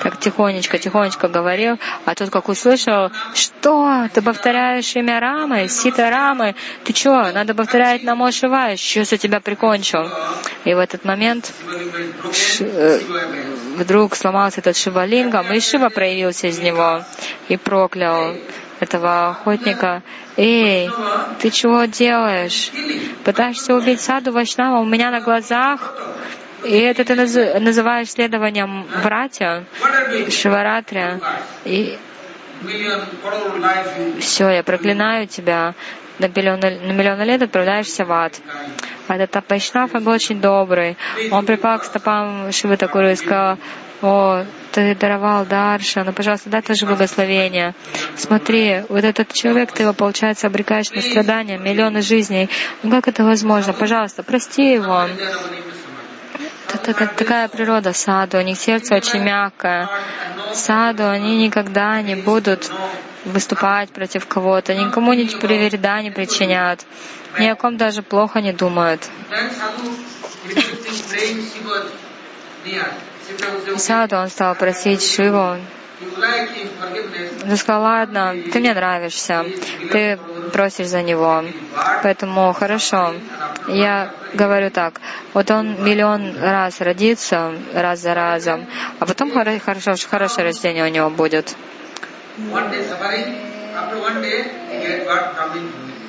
как 0.00 0.18
тихонечко, 0.18 0.78
тихонечко 0.78 1.28
говорил, 1.28 1.78
а 2.04 2.14
тот 2.14 2.30
как 2.30 2.48
услышал, 2.48 3.10
что 3.34 4.08
ты 4.12 4.22
повторяешь 4.22 4.94
имя 4.96 5.20
Рамы, 5.20 5.68
Сита 5.68 6.10
Рамы, 6.10 6.54
ты 6.84 6.94
что, 6.94 7.32
надо 7.32 7.54
повторять 7.54 8.02
на 8.02 8.14
Мошева, 8.14 8.76
сейчас 8.76 9.12
я 9.12 9.18
тебя 9.18 9.40
прикончу. 9.40 9.98
И 10.64 10.74
в 10.74 10.78
этот 10.78 11.04
момент 11.04 11.52
ш, 12.32 12.64
э, 12.64 13.00
вдруг 13.76 14.16
сломался 14.16 14.60
этот 14.60 14.76
Шивалингам, 14.76 15.52
и 15.52 15.60
Шива 15.60 15.88
проявился 15.88 16.48
из 16.48 16.58
него 16.58 17.02
и 17.48 17.56
проклял 17.56 18.34
этого 18.80 19.30
охотника. 19.30 20.02
«Эй, 20.36 20.90
ты 21.40 21.50
чего 21.50 21.84
делаешь? 21.84 22.70
Пытаешься 23.24 23.74
убить 23.74 24.00
садху-вайшнава 24.00 24.80
у 24.80 24.84
меня 24.84 25.10
на 25.10 25.20
глазах?» 25.20 25.94
И 26.66 26.78
это 26.78 27.04
ты 27.04 27.14
называешь 27.14 28.10
следованием 28.10 28.86
врата 29.02 29.64
Шиваратри. 30.30 31.20
И 31.64 31.98
все, 34.20 34.50
я 34.50 34.62
проклинаю 34.62 35.26
тебя. 35.26 35.74
На 36.18 36.28
миллионы, 36.28 36.80
на 36.80 36.92
миллионы 36.92 37.22
лет 37.24 37.42
отправляешься 37.42 38.06
в 38.06 38.12
ад. 38.12 38.40
Этот 39.06 39.36
А 39.36 39.42
вайшнав, 39.42 39.94
он 39.94 40.02
был 40.02 40.12
очень 40.12 40.40
добрый. 40.40 40.96
Он 41.30 41.44
припал 41.44 41.78
к 41.78 41.84
стопам 41.84 42.50
Шивы 42.52 42.78
Тхакуру 42.78 43.10
и 43.10 43.16
сказал, 43.16 43.58
о, 44.02 44.44
ты 44.72 44.94
даровал 44.94 45.44
Дарша, 45.44 46.04
ну, 46.04 46.12
пожалуйста, 46.12 46.50
дай 46.50 46.62
тоже 46.62 46.86
благословение. 46.86 47.74
Смотри, 48.16 48.82
вот 48.88 49.04
этот 49.04 49.32
человек, 49.32 49.72
ты 49.72 49.84
его, 49.84 49.92
получается, 49.92 50.46
обрекаешь 50.46 50.90
на 50.90 51.00
страдания, 51.00 51.58
миллионы 51.58 52.02
жизней. 52.02 52.48
Ну, 52.82 52.90
как 52.90 53.08
это 53.08 53.24
возможно? 53.24 53.72
Пожалуйста, 53.72 54.22
прости 54.22 54.72
его. 54.72 55.06
Это 56.74 57.06
такая 57.06 57.48
природа 57.48 57.92
саду, 57.92 58.38
у 58.38 58.42
них 58.42 58.58
сердце 58.58 58.96
очень 58.96 59.22
мягкое. 59.22 59.88
Саду 60.52 61.08
они 61.08 61.36
никогда 61.44 62.00
не 62.02 62.14
будут 62.16 62.70
выступать 63.24 63.90
против 63.90 64.26
кого-то, 64.26 64.74
никому 64.74 65.12
ни 65.12 65.24
вреда 65.24 66.02
не 66.02 66.10
причинят, 66.10 66.84
ни 67.38 67.46
о 67.46 67.56
ком 67.56 67.76
даже 67.76 68.02
плохо 68.02 68.40
не 68.40 68.52
думают. 68.52 69.02
Саду 73.76 74.16
он 74.16 74.28
стал 74.28 74.54
просить 74.54 75.02
Шиву, 75.02 75.56
он 77.48 77.56
сказал, 77.56 77.82
ладно, 77.82 78.34
ты 78.52 78.60
мне 78.60 78.74
нравишься, 78.74 79.46
ты 79.90 80.18
просишь 80.52 80.88
за 80.88 81.02
него, 81.02 81.44
поэтому 82.02 82.52
хорошо. 82.52 83.14
Я 83.68 84.12
говорю 84.34 84.70
так, 84.70 85.00
вот 85.32 85.50
он 85.50 85.82
миллион 85.82 86.38
раз 86.38 86.80
родится, 86.80 87.52
раз 87.72 88.00
за 88.00 88.14
разом, 88.14 88.66
а 88.98 89.06
потом 89.06 89.30
хорошо, 89.32 89.94
хорошее 90.08 90.48
рождение 90.48 90.84
у 90.84 90.88
него 90.88 91.08
будет. 91.08 91.56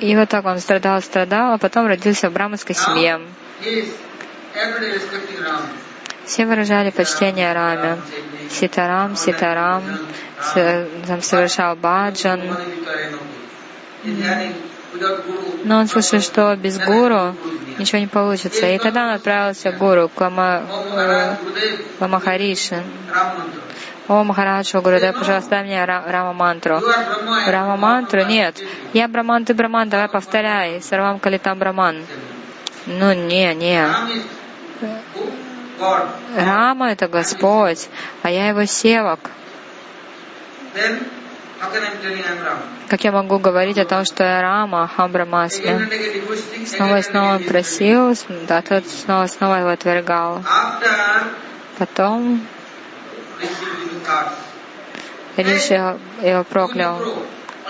И 0.00 0.16
вот 0.16 0.28
так 0.28 0.44
он 0.44 0.58
страдал, 0.58 1.02
страдал, 1.02 1.54
а 1.54 1.58
потом 1.58 1.86
родился 1.86 2.28
в 2.28 2.32
браманской 2.32 2.74
семье. 2.74 3.20
Все 6.28 6.44
выражали 6.44 6.90
почтение 6.90 7.54
Раме. 7.54 7.96
Ситарам, 8.50 9.16
Ситарам, 9.16 9.82
там 11.06 11.22
совершал 11.22 11.74
баджан. 11.74 12.42
Но 15.64 15.78
он 15.78 15.88
слышал, 15.88 16.20
что 16.20 16.54
без 16.54 16.78
гуру 16.78 17.34
ничего 17.78 17.98
не 17.98 18.06
получится. 18.06 18.66
И 18.66 18.78
тогда 18.78 19.06
он 19.06 19.14
отправился 19.14 19.72
к 19.72 19.78
гуру, 19.78 20.10
к 20.14 20.20
Лама, 20.20 20.64
Ламахариши. 21.98 22.82
О, 24.06 24.22
Махараджа, 24.22 24.80
Гурудев, 24.80 25.18
пожалуйста, 25.18 25.50
дай 25.50 25.64
мне 25.64 25.84
Рама 25.84 26.34
мантру. 26.34 26.80
Рама 27.46 27.76
мантру? 27.76 28.24
Нет. 28.24 28.56
Я 28.92 29.08
Браман, 29.08 29.46
ты 29.46 29.54
Браман, 29.54 29.88
давай 29.88 30.08
повторяй. 30.08 30.82
Сарвам 30.82 31.20
Калитам 31.20 31.58
Браман. 31.58 32.04
Ну, 32.86 33.12
не, 33.14 33.54
не. 33.54 33.86
Рама— 36.36 36.90
это 36.92 37.08
Господь, 37.08 37.88
а 38.22 38.30
я 38.30 38.48
его 38.48 38.64
севак. 38.64 39.20
Как 42.88 43.04
я 43.04 43.12
могу 43.12 43.38
говорить 43.38 43.78
о 43.78 43.84
том, 43.84 44.04
что 44.04 44.24
я 44.24 44.40
Рама, 44.40 44.88
Хамбрамасме? 44.88 45.88
Снова 46.66 46.98
и 46.98 47.02
снова 47.02 47.34
он 47.34 47.44
просил, 47.44 48.14
да, 48.46 48.62
тот 48.62 48.86
снова 48.86 49.24
и 49.24 49.28
снова 49.28 49.54
его 49.56 49.68
отвергал. 49.70 50.42
Потом 51.78 52.46
Риши 55.36 55.98
его 56.22 56.44
проклял. 56.44 57.00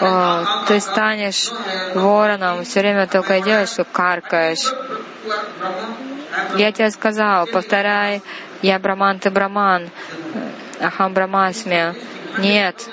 О, 0.00 0.44
ты 0.66 0.80
станешь 0.80 1.50
вороном, 1.94 2.64
все 2.64 2.80
время 2.80 3.06
только 3.06 3.38
и 3.38 3.42
делаешь, 3.42 3.70
что 3.70 3.84
каркаешь. 3.84 4.64
Я 6.56 6.72
тебе 6.72 6.90
сказал, 6.90 7.46
повторяй, 7.46 8.22
я 8.62 8.78
браман, 8.78 9.18
ты 9.18 9.30
браман, 9.30 9.90
ахам 10.80 11.14
брамасме. 11.14 11.94
Нет. 12.38 12.88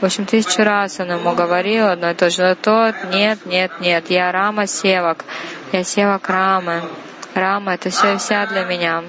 В 0.00 0.04
общем, 0.04 0.24
тысячу 0.24 0.62
раз 0.64 0.98
он 0.98 1.10
ему 1.12 1.32
говорил 1.34 1.88
одно 1.88 2.10
и 2.10 2.14
то 2.14 2.30
же. 2.30 2.42
Но 2.42 2.54
тот, 2.54 2.94
нет, 3.12 3.44
нет, 3.44 3.70
нет, 3.80 4.08
я 4.08 4.32
Рама 4.32 4.66
Севак, 4.66 5.24
я 5.72 5.84
Севак 5.84 6.28
Рамы. 6.28 6.82
Рама— 7.34 7.74
это 7.74 7.90
все 7.90 8.14
и 8.14 8.16
вся 8.16 8.46
для 8.46 8.64
меня. 8.64 9.02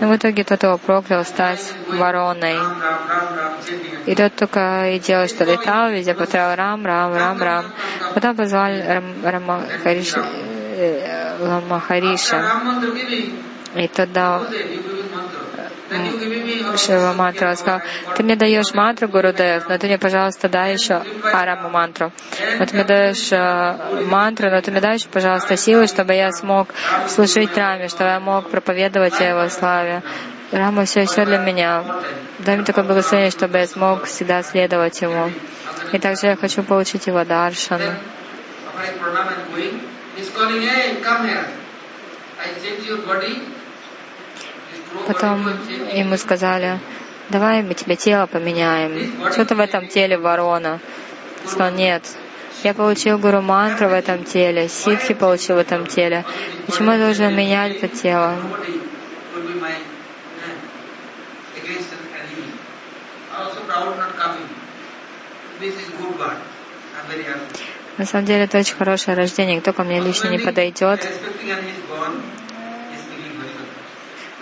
И 0.00 0.04
в 0.04 0.16
итоге 0.16 0.44
тот 0.44 0.62
его 0.62 0.78
проклял 0.78 1.24
стать 1.24 1.72
вороной. 1.88 2.58
И 4.06 4.14
тот 4.14 4.34
только 4.34 4.90
и 4.90 4.98
делал, 4.98 5.28
что 5.28 5.44
летал, 5.44 5.90
везде 5.90 6.14
повторял 6.14 6.56
Рам, 6.56 6.84
Рам, 6.84 7.14
Рам, 7.14 7.42
Рам. 7.42 7.66
Потом 8.14 8.36
позвали 8.36 8.82
Рам, 8.82 9.04
Рама 9.24 9.66
Хариш, 9.82 10.14
Лама 11.40 11.80
Хариша. 11.80 12.44
И 13.74 13.88
тогда 13.88 14.42
Шива 16.76 17.12
мантру. 17.12 17.48
Он 17.48 17.56
сказал, 17.56 17.80
ты 18.16 18.22
мне 18.22 18.36
даешь 18.36 18.72
мантру, 18.74 19.08
Гурудев, 19.08 19.68
но 19.68 19.78
ты 19.78 19.86
мне, 19.86 19.98
пожалуйста, 19.98 20.48
дай 20.48 20.72
еще 20.72 21.02
Арама 21.32 21.68
мантру. 21.68 22.12
Вот 22.58 22.68
ты 22.68 22.74
мне 22.74 22.84
даешь 22.84 23.32
э, 23.32 24.04
мантру, 24.06 24.50
но 24.50 24.60
ты 24.60 24.70
мне 24.70 24.80
дай 24.80 24.94
еще, 24.94 25.08
пожалуйста, 25.08 25.56
силы, 25.56 25.86
чтобы 25.86 26.14
я 26.14 26.32
смог 26.32 26.68
служить 27.08 27.56
Раме, 27.56 27.88
чтобы 27.88 28.10
я 28.10 28.20
мог 28.20 28.50
проповедовать 28.50 29.20
о 29.20 29.24
его 29.24 29.48
славе. 29.48 30.02
Рама 30.50 30.84
все, 30.84 31.06
все 31.06 31.24
для 31.24 31.38
меня. 31.38 31.82
Дай 32.38 32.56
мне 32.56 32.64
такое 32.64 32.84
благословение, 32.84 33.30
чтобы 33.30 33.58
я 33.58 33.66
смог 33.66 34.04
всегда 34.04 34.42
следовать 34.42 35.00
ему. 35.00 35.30
И 35.92 35.98
также 35.98 36.26
я 36.26 36.36
хочу 36.36 36.62
получить 36.62 37.06
его 37.06 37.24
даршан. 37.24 37.80
Потом 45.06 45.48
ему 45.92 46.16
сказали, 46.16 46.78
давай 47.28 47.62
мы 47.62 47.74
тебе 47.74 47.96
тело 47.96 48.26
поменяем. 48.26 49.12
Что-то 49.32 49.54
в 49.54 49.60
этом 49.60 49.88
теле 49.88 50.18
ворона. 50.18 50.80
Сказал, 51.46 51.72
нет, 51.72 52.04
я 52.62 52.74
получил 52.74 53.18
гуру 53.18 53.42
мантру 53.42 53.88
в 53.88 53.92
этом 53.92 54.24
теле, 54.24 54.68
ситхи 54.68 55.14
получил 55.14 55.56
в 55.56 55.58
этом 55.58 55.86
теле. 55.86 56.24
Почему 56.66 56.92
я 56.92 56.98
должен 56.98 57.34
менять 57.34 57.76
это 57.76 57.88
тело? 57.88 58.36
На 67.98 68.06
самом 68.06 68.24
деле 68.24 68.44
это 68.44 68.58
очень 68.58 68.76
хорошее 68.76 69.16
рождение, 69.16 69.60
кто 69.60 69.72
ко 69.72 69.84
мне 69.84 70.00
лично 70.00 70.28
не 70.28 70.38
подойдет. 70.38 71.06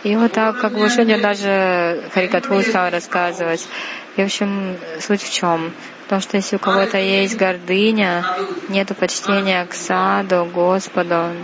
И 0.02 0.16
вот 0.16 0.32
так, 0.32 0.58
как 0.58 0.72
бы 0.72 0.88
сегодня 0.88 1.20
даже 1.20 2.04
Харикатху 2.14 2.62
стал 2.62 2.90
рассказывать. 2.90 3.68
И, 4.16 4.22
в 4.22 4.24
общем, 4.24 4.78
суть 4.98 5.22
в 5.22 5.32
чем? 5.32 5.72
В 6.06 6.08
том, 6.08 6.20
что 6.20 6.38
если 6.38 6.56
у 6.56 6.58
кого-то 6.58 6.96
есть 6.98 7.36
гордыня, 7.36 8.24
нет 8.68 8.88
почтения 8.98 9.64
к 9.66 9.74
саду, 9.74 10.46
Господу, 10.46 11.34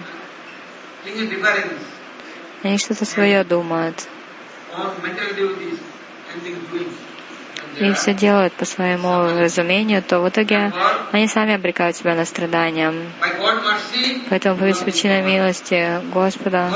они 2.63 2.79
что-то 2.79 3.05
свое 3.05 3.45
думают. 3.45 4.09
И 7.79 7.93
все 7.93 8.15
делают 8.15 8.55
по 8.55 8.65
своему 8.65 9.39
разумению, 9.39 10.03
то 10.03 10.21
в 10.21 10.29
итоге 10.31 10.73
они 11.13 11.29
сами 11.29 11.55
обрекают 11.55 11.95
себя 11.95 12.15
на 12.15 12.25
страдания. 12.25 12.93
Поэтому 14.31 14.57
по 14.57 14.85
причине 14.85 15.21
милости 15.21 16.01
Господа 16.13 16.71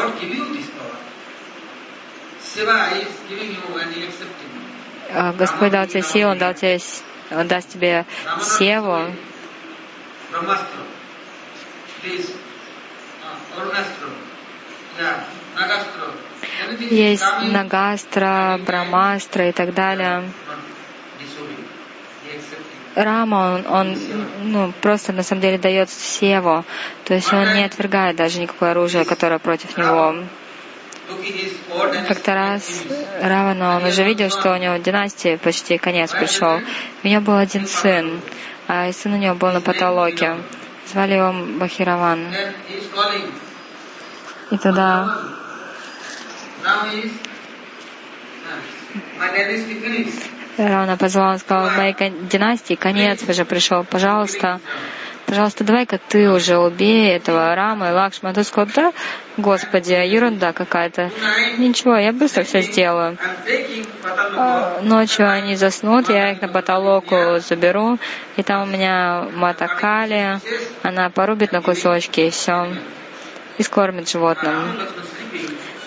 Господь 5.37 5.71
дал 5.71 5.87
тебе 5.87 6.03
силу, 6.03 6.33
Он 6.33 6.39
дал 6.39 6.55
тебе, 6.55 6.81
Он 7.31 7.49
даст 7.49 7.71
тебе 7.71 8.07
севу. 8.41 9.13
Есть 16.91 17.25
Нагастра, 17.43 18.61
Брамастра 18.67 19.49
и 19.49 19.53
так 19.53 19.75
далее. 19.75 20.31
Рама, 22.97 23.37
он, 23.37 23.67
он 23.67 23.99
ну, 24.43 24.73
просто 24.81 25.13
на 25.13 25.23
самом 25.23 25.43
деле 25.43 25.59
дает 25.59 25.91
севу, 25.91 26.65
то 27.05 27.15
есть 27.15 27.33
он 27.33 27.55
не 27.55 27.65
отвергает 27.65 28.17
даже 28.17 28.41
никакое 28.41 28.73
оружие, 28.73 29.05
которое 29.05 29.39
против 29.39 29.77
него. 29.77 30.17
Как-то 32.09 32.35
раз 32.35 32.83
Равана, 33.21 33.77
он 33.77 33.85
уже 33.85 34.05
видел, 34.05 34.31
что 34.31 34.53
у 34.53 34.57
него 34.57 34.77
династии 34.77 35.37
почти 35.37 35.79
конец 35.79 36.13
пришел. 36.13 36.61
У 37.03 37.09
него 37.09 37.21
был 37.21 37.37
один 37.37 37.67
сын, 37.67 38.21
а 38.69 38.93
сын 38.93 39.15
у 39.15 39.17
него 39.17 39.35
был 39.35 39.53
на 39.53 39.61
потолоке. 39.61 40.37
Звали 40.87 41.15
его 41.15 41.33
Бахираван. 41.59 42.27
И 44.51 44.59
тогда 44.59 45.19
Равана 50.57 50.97
позвал, 50.97 51.31
он 51.31 51.39
сказал, 51.39 51.71
моей 51.71 51.95
династии 51.95 52.75
конец 52.75 53.23
уже 53.29 53.45
пришел, 53.45 53.85
пожалуйста, 53.85 54.61
пожалуйста, 55.31 55.63
давай-ка 55.63 55.99
ты 56.09 56.29
уже 56.29 56.59
убей 56.59 57.15
этого 57.15 57.55
Рама 57.55 57.91
и 57.91 57.93
Лакшма. 57.93 58.35
Тот 58.35 58.45
сказал, 58.47 58.69
да, 58.75 58.93
Господи, 59.37 59.93
ерунда 59.93 60.53
какая-то. 60.53 61.11
Ничего, 61.57 61.97
я 61.97 62.13
быстро 62.13 62.43
все 62.43 62.63
сделаю. 62.63 63.17
А, 64.37 64.81
ночью 64.83 65.31
они 65.31 65.55
заснут, 65.55 66.09
я 66.09 66.33
их 66.33 66.43
на 66.43 66.49
потолоку 66.49 67.39
заберу, 67.39 67.99
и 68.37 68.43
там 68.43 68.63
у 68.65 68.67
меня 68.67 69.29
матакали, 69.33 70.41
она 70.83 71.11
порубит 71.11 71.53
на 71.53 71.63
кусочки, 71.63 72.23
и 72.23 72.31
все, 72.31 72.67
и 73.57 73.63
скормит 73.63 74.11
животным. 74.11 74.57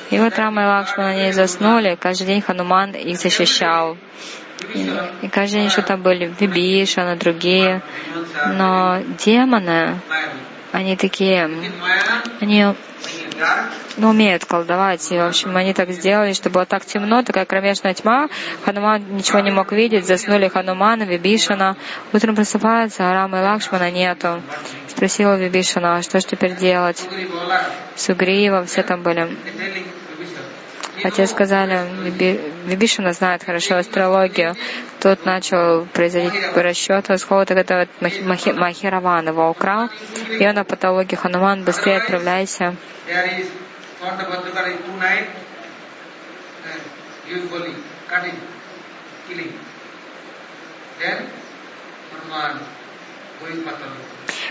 И 0.09 0.19
вот 0.19 0.37
Рама 0.37 0.61
и 0.61 0.65
Лакшман, 0.65 1.07
они 1.07 1.33
заснули, 1.33 1.97
каждый 1.99 2.27
день 2.27 2.41
Хануман 2.41 2.91
их 2.91 3.17
защищал. 3.17 3.97
И 5.21 5.27
каждый 5.29 5.61
день 5.61 5.69
что-то 5.69 5.97
были 5.97 6.33
Вибишана, 6.39 7.15
другие. 7.15 7.81
Но 8.53 8.99
демоны, 9.17 9.99
они 10.71 10.95
такие, 10.95 11.49
они 12.39 12.65
ну, 13.97 14.09
умеют 14.09 14.45
колдовать. 14.45 15.11
И, 15.11 15.17
в 15.17 15.25
общем, 15.27 15.55
они 15.55 15.73
так 15.73 15.91
сделали, 15.91 16.33
что 16.33 16.49
было 16.49 16.65
так 16.65 16.85
темно, 16.85 17.23
такая 17.23 17.45
кромешная 17.45 17.93
тьма. 17.93 18.29
Хануман 18.65 19.03
ничего 19.15 19.39
не 19.39 19.51
мог 19.51 19.71
видеть, 19.71 20.07
заснули 20.07 20.47
Ханумана, 20.47 21.03
Вибишана. 21.03 21.77
Утром 22.11 22.35
просыпается, 22.35 23.09
а 23.09 23.13
Рама 23.13 23.39
и 23.39 23.43
Лакшмана 23.43 23.91
нету. 23.91 24.41
Спросила 24.87 25.35
Вибишана, 25.35 25.97
а 25.97 26.01
что 26.01 26.19
же 26.19 26.25
теперь 26.25 26.55
делать? 26.55 27.07
Сугрива, 27.95 28.65
все 28.65 28.83
там 28.83 29.03
были. 29.03 29.29
Те 31.11 31.27
сказали, 31.27 31.79
Вибишина 32.65 33.13
знает 33.13 33.43
хорошо 33.43 33.75
астрологию. 33.75 34.55
Тот 34.99 35.25
начал 35.25 35.85
производить 35.87 36.33
расчеты, 36.55 37.17
с 37.17 37.25
кого-то 37.25 37.53
это 37.53 37.87
вот 38.01 38.55
Махираван 38.55 39.27
его 39.27 39.49
украл. 39.49 39.89
И 40.39 40.47
он 40.47 40.55
на 40.55 40.63
патологии 40.63 41.15
Хануман, 41.15 41.63
быстрее 41.63 41.97
отправляйся. 41.97 42.75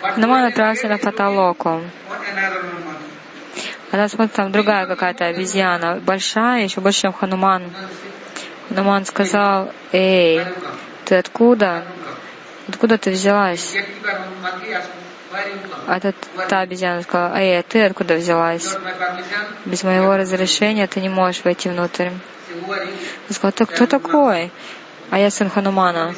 Хануман 0.03 0.45
отправился 0.45 0.89
на 0.89 0.99
патологу. 0.99 1.83
Она 3.93 4.09
смотрит, 4.09 4.33
там 4.33 4.51
другая 4.51 4.87
какая-то 4.87 5.27
обезьяна, 5.27 6.01
большая, 6.01 6.65
еще 6.65 6.81
больше, 6.81 7.03
чем 7.03 7.13
Хануман. 7.13 7.71
Хануман 8.71 9.05
сказал, 9.05 9.71
эй, 9.93 10.41
ты 11.05 11.17
откуда? 11.17 11.85
Откуда 12.69 12.97
ты 12.97 13.11
взялась? 13.11 13.77
А 15.87 16.01
та, 16.01 16.13
та 16.49 16.61
обезьяна 16.61 17.03
сказала, 17.03 17.37
эй, 17.37 17.59
а 17.59 17.63
ты 17.63 17.85
откуда 17.85 18.15
взялась? 18.15 18.75
Без 19.67 19.85
моего 19.85 20.17
разрешения 20.17 20.87
ты 20.87 21.03
не 21.03 21.11
можешь 21.11 21.45
войти 21.45 21.69
внутрь. 21.69 22.09
Он 22.67 23.35
сказал, 23.35 23.53
ты 23.53 23.67
кто 23.67 23.87
такой? 23.87 24.51
А 25.11 25.19
я 25.19 25.31
сын 25.31 25.51
Ханумана. 25.51 26.15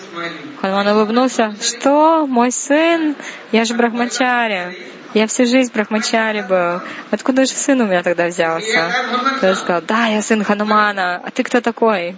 Хануман 0.60 0.86
улыбнулся. 0.86 1.56
Что? 1.60 2.24
Мой 2.28 2.52
сын? 2.52 3.16
Я 3.50 3.64
же 3.64 3.74
Брахмачари. 3.74 4.94
Я 5.14 5.28
всю 5.28 5.46
жизнь 5.46 5.72
брахмачари 5.72 6.42
был. 6.42 6.80
Откуда 7.12 7.44
же 7.44 7.52
сын 7.52 7.80
у 7.80 7.86
меня 7.86 8.02
тогда 8.02 8.26
взялся? 8.26 8.92
Я 9.40 9.54
сказал, 9.54 9.80
да, 9.82 10.06
я 10.06 10.20
сын 10.20 10.42
Ханумана. 10.42 11.22
А 11.24 11.30
ты 11.30 11.44
кто 11.44 11.60
такой? 11.60 12.16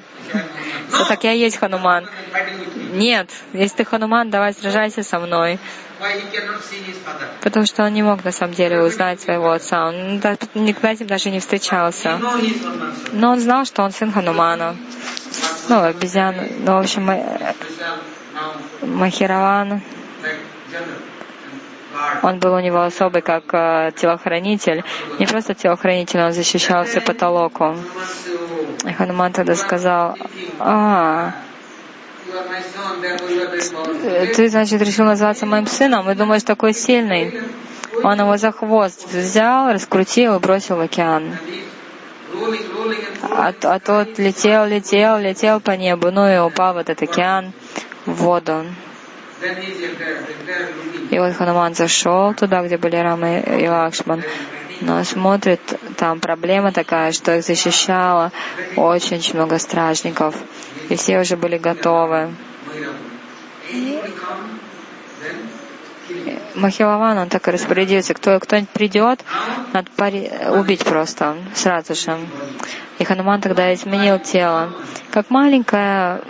Все 0.88 1.04
так 1.04 1.22
я 1.24 1.32
есть 1.32 1.58
Хануман. 1.58 2.08
Нет, 2.92 3.28
если 3.52 3.76
ты 3.76 3.84
Хануман, 3.84 4.30
давай 4.30 4.54
сражайся 4.54 5.02
со 5.02 5.20
мной. 5.20 5.58
Потому 7.42 7.66
что 7.66 7.84
он 7.84 7.92
не 7.92 8.02
мог 8.02 8.24
на 8.24 8.32
самом 8.32 8.54
деле 8.54 8.80
узнать 8.82 9.20
своего 9.20 9.50
отца. 9.52 9.88
Он 9.88 10.14
никогда 10.54 10.96
с 10.96 11.00
ним 11.00 11.08
даже 11.08 11.30
не 11.30 11.40
встречался. 11.40 12.18
Но 13.12 13.32
он 13.32 13.40
знал, 13.40 13.66
что 13.66 13.82
он 13.82 13.92
сын 13.92 14.10
Ханумана. 14.10 14.74
Ну, 15.68 15.82
обезьян. 15.82 16.34
Ну, 16.60 16.76
в 16.76 16.78
общем, 16.78 17.10
Махираван. 18.82 19.82
Он 22.22 22.38
был 22.38 22.54
у 22.54 22.60
него 22.60 22.82
особый 22.82 23.22
как 23.22 23.44
э, 23.52 23.92
телохранитель. 23.96 24.84
Не 25.18 25.26
просто 25.26 25.54
телохранитель, 25.54 26.20
он 26.20 26.32
защищал 26.32 26.84
все 26.84 27.00
потолоку. 27.00 27.76
И 28.84 28.92
Хануман 28.92 29.32
тогда 29.32 29.54
сказал, 29.54 30.16
а, 30.58 31.32
ты, 34.34 34.48
значит, 34.48 34.82
решил 34.82 35.04
называться 35.04 35.46
моим 35.46 35.66
сыном 35.66 36.10
и 36.10 36.14
думаешь, 36.14 36.42
такой 36.42 36.72
сильный. 36.72 37.40
Он 38.02 38.18
его 38.20 38.36
за 38.36 38.52
хвост 38.52 39.06
взял, 39.12 39.72
раскрутил 39.72 40.36
и 40.36 40.38
бросил 40.38 40.76
в 40.76 40.80
океан. 40.80 41.36
а, 43.22 43.52
а 43.62 43.78
тот 43.80 44.18
летел, 44.18 44.66
летел, 44.66 45.18
летел 45.18 45.60
по 45.60 45.72
небу, 45.72 46.10
ну 46.10 46.28
и 46.28 46.38
упал 46.38 46.74
в 46.74 46.78
этот 46.78 47.02
океан, 47.02 47.52
в 48.04 48.12
воду. 48.14 48.64
И 51.10 51.18
вот 51.18 51.34
Хануман 51.34 51.74
зашел 51.74 52.34
туда, 52.34 52.62
где 52.62 52.78
были 52.78 52.96
Рама 52.96 53.38
и 53.38 53.68
Лакшман, 53.68 54.22
но 54.80 55.04
смотрит, 55.04 55.60
там 55.96 56.20
проблема 56.20 56.72
такая, 56.72 57.12
что 57.12 57.36
их 57.36 57.44
защищало 57.44 58.32
очень-очень 58.76 59.34
много 59.34 59.58
стражников, 59.58 60.34
и 60.88 60.96
все 60.96 61.20
уже 61.20 61.36
были 61.36 61.58
готовы. 61.58 62.30
Махилаван, 66.54 67.18
он 67.18 67.28
так 67.28 67.46
и 67.48 67.50
распорядился, 67.50 68.14
кто, 68.14 68.40
кто-нибудь 68.40 68.70
придет, 68.70 69.20
надо 69.72 69.90
пари, 69.96 70.30
убить 70.50 70.84
просто, 70.84 71.36
сразу 71.54 71.94
же. 71.94 72.18
И 72.98 73.04
Хануман 73.04 73.42
тогда 73.42 73.74
изменил 73.74 74.18
тело. 74.18 74.72
Как 75.10 75.28
маленькая 75.28 76.22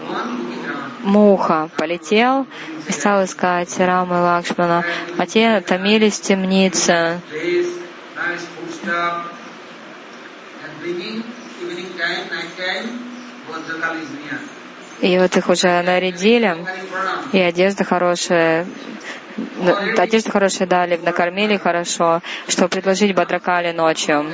муха 1.06 1.70
полетел 1.76 2.46
и 2.88 2.92
стал 2.92 3.24
искать 3.24 3.74
Рамы 3.78 4.20
Лакшмана, 4.20 4.84
а 5.16 5.26
те 5.26 5.60
томились 5.60 6.18
в 6.18 6.22
темнице. 6.22 7.20
И 15.00 15.18
вот 15.18 15.36
их 15.36 15.48
уже 15.48 15.82
нарядили, 15.82 16.56
и 17.32 17.38
одежда 17.38 17.84
хорошая, 17.84 18.66
одежду 19.98 20.30
хорошую 20.30 20.68
дали, 20.68 20.96
накормили 20.96 21.56
хорошо, 21.56 22.20
чтобы 22.48 22.68
предложить 22.68 23.14
Бадракали 23.14 23.72
ночью. 23.72 24.26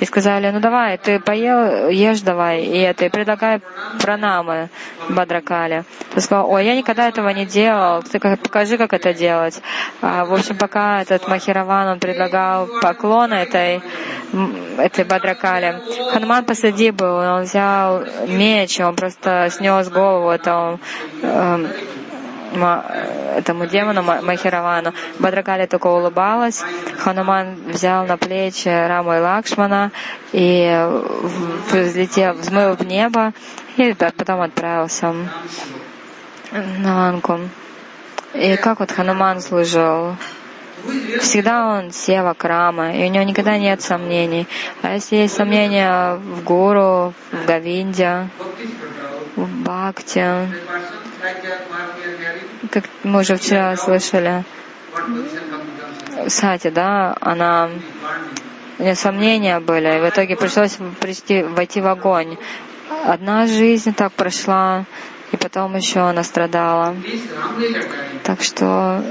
И 0.00 0.04
сказали, 0.06 0.50
ну 0.50 0.60
давай, 0.60 0.98
ты 0.98 1.20
поел, 1.20 1.88
ешь 1.88 2.20
давай, 2.20 2.62
и 2.64 2.78
это, 2.78 3.04
и 3.04 3.08
предлагай 3.08 3.60
пранамы 4.00 4.68
Бадракали. 5.08 5.84
Ты 6.14 6.20
сказал, 6.20 6.50
ой, 6.50 6.64
я 6.64 6.74
никогда 6.74 7.08
этого 7.08 7.28
не 7.28 7.46
делал, 7.46 8.02
ты 8.02 8.18
покажи, 8.18 8.76
как 8.76 8.92
это 8.92 9.14
делать. 9.14 9.60
А, 10.00 10.24
в 10.24 10.34
общем, 10.34 10.56
пока 10.56 11.02
этот 11.02 11.28
Махираван, 11.28 11.88
он 11.88 12.00
предлагал 12.00 12.66
поклоны 12.80 13.34
этой, 13.34 13.82
этой 14.78 15.04
Бадракали, 15.04 15.80
Хануман 16.12 16.44
посади 16.44 16.90
был, 16.90 17.16
он 17.16 17.42
взял 17.42 18.04
меч, 18.26 18.80
он 18.80 18.96
просто 18.96 19.48
снес 19.50 19.88
голову 19.88 20.30
этому 20.30 20.80
эм, 21.22 21.68
этому 22.54 23.66
демону 23.66 24.02
Махиравану. 24.02 24.92
Бадрагали 25.18 25.66
только 25.66 25.86
улыбалась. 25.88 26.62
Хануман 26.98 27.56
взял 27.68 28.06
на 28.06 28.16
плечи 28.16 28.68
Раму 28.68 29.14
и 29.14 29.20
Лакшмана 29.20 29.92
и 30.32 30.88
взлетел, 31.70 32.34
взмыл 32.34 32.74
в 32.76 32.86
небо 32.86 33.32
и 33.76 33.92
потом 33.94 34.40
отправился 34.40 35.14
на 36.52 37.08
Анку. 37.08 37.40
И 38.34 38.56
как 38.56 38.80
вот 38.80 38.90
Хануман 38.90 39.40
служил? 39.40 40.16
Всегда 41.20 41.66
он 41.66 41.92
сева 41.92 42.34
крама, 42.34 42.92
и 42.92 43.04
у 43.04 43.10
него 43.10 43.24
никогда 43.24 43.58
нет 43.58 43.82
сомнений. 43.82 44.46
А 44.82 44.94
если 44.94 45.16
есть 45.16 45.34
сомнения 45.34 46.16
в 46.16 46.44
Гуру, 46.44 47.14
в 47.32 47.46
Гавинде, 47.46 48.28
в 49.36 49.62
Бхакти, 49.62 50.24
как 52.70 52.84
мы 53.02 53.20
уже 53.20 53.36
вчера 53.36 53.76
слышали, 53.76 54.44
Сати, 56.28 56.70
да, 56.70 57.16
она 57.20 57.70
у 58.78 58.82
нее 58.82 58.94
сомнения 58.94 59.60
были, 59.60 59.96
и 59.96 60.00
в 60.00 60.08
итоге 60.08 60.36
пришлось 60.36 60.78
прийти, 61.00 61.42
войти 61.42 61.80
в 61.80 61.86
огонь. 61.86 62.36
Одна 63.04 63.46
жизнь 63.46 63.94
так 63.94 64.12
прошла, 64.12 64.84
и 65.32 65.36
потом 65.36 65.76
еще 65.76 66.00
она 66.00 66.22
страдала. 66.22 66.96
Так 68.22 68.42
что 68.42 69.02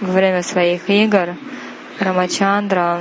во 0.00 0.12
время 0.12 0.42
своих 0.42 0.88
игр 0.88 1.36
Рамачандра 1.98 3.00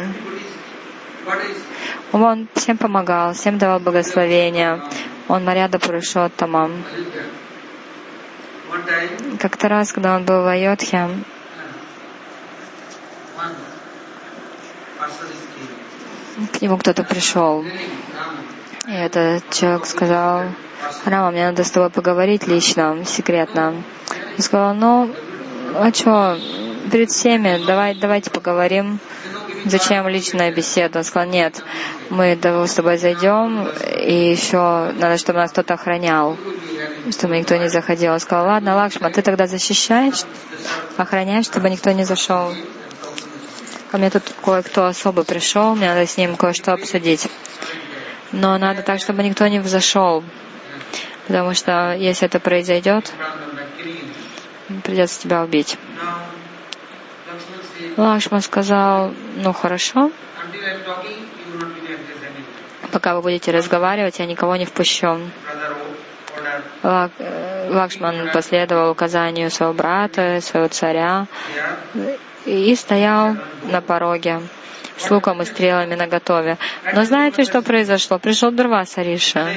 он 2.11 2.47
всем 2.53 2.77
помогал, 2.77 3.33
всем 3.33 3.57
давал 3.57 3.79
благословения. 3.79 4.81
Он 5.27 5.43
Марьяда 5.43 5.79
Пурушоттама. 5.79 6.71
Как-то 9.39 9.67
раз, 9.67 9.91
когда 9.91 10.15
он 10.15 10.23
был 10.23 10.43
в 10.43 10.47
Айодхе, 10.47 11.09
к 16.53 16.61
нему 16.61 16.77
кто-то 16.77 17.03
пришел. 17.03 17.65
И 18.87 18.91
этот 18.91 19.49
человек 19.49 19.85
сказал, 19.85 20.43
Рама, 21.05 21.31
мне 21.31 21.47
надо 21.47 21.63
с 21.63 21.71
тобой 21.71 21.89
поговорить 21.89 22.47
лично, 22.47 23.03
секретно. 23.05 23.83
Он 24.37 24.43
сказал, 24.43 24.75
ну, 24.75 25.13
а 25.73 25.91
что, 25.91 26.37
перед 26.91 27.11
всеми, 27.11 27.65
давай, 27.65 27.95
давайте 27.95 28.29
поговорим. 28.29 28.99
Зачем 29.65 30.07
личная 30.07 30.51
беседа? 30.53 30.99
Он 30.99 31.05
сказал, 31.05 31.27
нет, 31.27 31.63
мы 32.09 32.37
с 32.41 32.73
тобой 32.73 32.97
зайдем, 32.97 33.67
и 33.97 34.31
еще 34.31 34.91
надо, 34.93 35.17
чтобы 35.17 35.39
нас 35.39 35.51
кто-то 35.51 35.73
охранял 35.73 36.37
чтобы 37.11 37.37
никто 37.37 37.55
не 37.55 37.69
заходил. 37.69 38.13
Он 38.13 38.19
сказал, 38.19 38.45
ладно, 38.45 38.75
Лакшма, 38.75 39.11
ты 39.11 39.21
тогда 39.21 39.47
защищаешь, 39.47 40.23
охраняешь, 40.97 41.45
чтобы 41.45 41.69
никто 41.69 41.91
не 41.91 42.03
зашел. 42.03 42.53
Ко 43.91 43.97
мне 43.97 44.09
тут 44.09 44.23
кое-кто 44.43 44.85
особый 44.85 45.23
пришел, 45.23 45.75
мне 45.75 45.87
надо 45.87 46.05
с 46.05 46.17
ним 46.17 46.35
кое-что 46.35 46.73
обсудить. 46.73 47.27
Но 48.31 48.57
надо 48.57 48.81
так, 48.81 48.99
чтобы 48.99 49.23
никто 49.23 49.47
не 49.47 49.59
взошел. 49.59 50.23
Потому 51.27 51.53
что 51.53 51.95
если 51.97 52.27
это 52.27 52.39
произойдет, 52.39 53.11
придется 54.83 55.21
тебя 55.21 55.43
убить. 55.43 55.77
Лакшма 57.97 58.41
сказал, 58.41 59.13
ну 59.35 59.53
хорошо, 59.53 60.11
пока 62.91 63.15
вы 63.15 63.21
будете 63.21 63.51
разговаривать, 63.51 64.19
я 64.19 64.25
никого 64.25 64.55
не 64.55 64.65
впущу. 64.65 65.19
Лакшман 66.83 68.29
последовал 68.31 68.91
указанию 68.91 69.49
своего 69.49 69.73
брата, 69.73 70.39
своего 70.41 70.67
царя 70.69 71.27
и 72.45 72.75
стоял 72.75 73.35
на 73.63 73.81
пороге 73.81 74.41
с 74.97 75.11
луком 75.11 75.41
и 75.41 75.45
стрелами 75.45 75.95
наготове. 75.95 76.57
Но 76.93 77.03
знаете, 77.03 77.43
что 77.43 77.61
произошло? 77.61 78.19
Пришел 78.19 78.51
Дурваса 78.51 79.01
Риша 79.01 79.49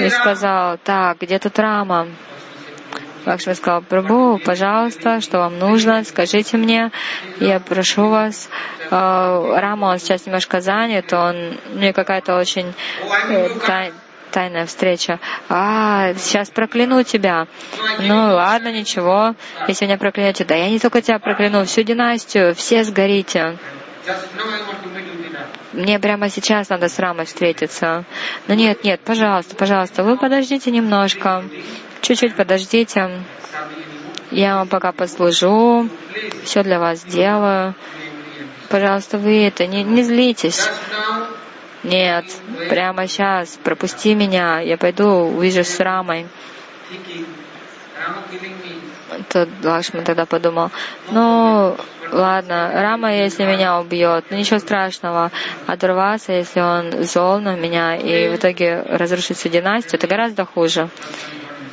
и 0.00 0.08
сказал, 0.10 0.78
так, 0.84 1.18
где 1.20 1.38
тут 1.38 1.58
Рама? 1.58 2.08
Лакшми 3.26 3.52
сказал, 3.52 3.82
Прабу, 3.82 4.38
пожалуйста, 4.38 5.20
что 5.20 5.38
вам 5.38 5.58
нужно, 5.58 6.04
скажите 6.04 6.56
мне, 6.56 6.90
я 7.38 7.60
прошу 7.60 8.08
вас. 8.08 8.48
А, 8.90 9.60
Рама, 9.60 9.86
он 9.86 9.98
сейчас 9.98 10.26
немножко 10.26 10.60
занят, 10.60 11.12
он, 11.12 11.58
мне 11.74 11.92
какая-то 11.92 12.36
очень 12.36 12.72
э, 13.28 13.90
тайная 14.30 14.66
встреча. 14.66 15.18
А, 15.48 16.14
сейчас 16.14 16.50
прокляну 16.50 17.02
тебя. 17.02 17.46
Ну 17.98 18.14
ладно, 18.14 18.72
ничего. 18.72 19.34
Если 19.68 19.84
меня 19.84 19.98
проклянете, 19.98 20.44
да 20.44 20.54
я 20.54 20.70
не 20.70 20.78
только 20.78 21.02
тебя 21.02 21.18
прокляну, 21.18 21.64
всю 21.64 21.82
династию, 21.82 22.54
все 22.54 22.84
сгорите. 22.84 23.58
Мне 25.72 25.98
прямо 25.98 26.28
сейчас 26.30 26.68
надо 26.68 26.88
с 26.88 26.98
Рамой 26.98 27.26
встретиться. 27.26 28.04
Ну 28.48 28.54
нет, 28.54 28.82
нет, 28.82 29.00
пожалуйста, 29.00 29.54
пожалуйста, 29.54 30.02
вы 30.02 30.16
подождите 30.16 30.70
немножко. 30.70 31.44
Чуть-чуть 32.00 32.34
подождите. 32.34 33.22
Я 34.30 34.56
вам 34.56 34.68
пока 34.68 34.92
послужу, 34.92 35.88
все 36.44 36.62
для 36.62 36.78
вас 36.78 37.00
сделаю. 37.00 37.74
Пожалуйста, 38.68 39.18
вы 39.18 39.44
это, 39.44 39.66
не, 39.66 39.82
не 39.82 40.02
злитесь. 40.04 40.68
Нет, 41.82 42.26
прямо 42.68 43.08
сейчас, 43.08 43.58
пропусти 43.64 44.14
меня, 44.14 44.60
я 44.60 44.76
пойду, 44.76 45.08
увижу 45.08 45.64
с 45.64 45.80
Рамой. 45.80 46.26
Тот 49.28 49.48
Лакшман 49.64 50.04
тогда 50.04 50.26
подумал, 50.26 50.70
ну, 51.10 51.76
ладно, 52.12 52.70
Рама, 52.74 53.12
если 53.14 53.44
меня 53.44 53.80
убьет, 53.80 54.26
ну 54.30 54.36
ничего 54.36 54.58
страшного. 54.58 55.30
Дурваса, 55.80 56.32
если 56.32 56.60
он 56.60 57.04
зол 57.04 57.40
на 57.40 57.56
меня 57.56 57.96
и 57.96 58.28
в 58.28 58.36
итоге 58.36 58.82
разрушит 58.82 59.36
всю 59.36 59.48
династию, 59.48 59.94
это 59.94 60.06
гораздо 60.06 60.44
хуже. 60.44 60.88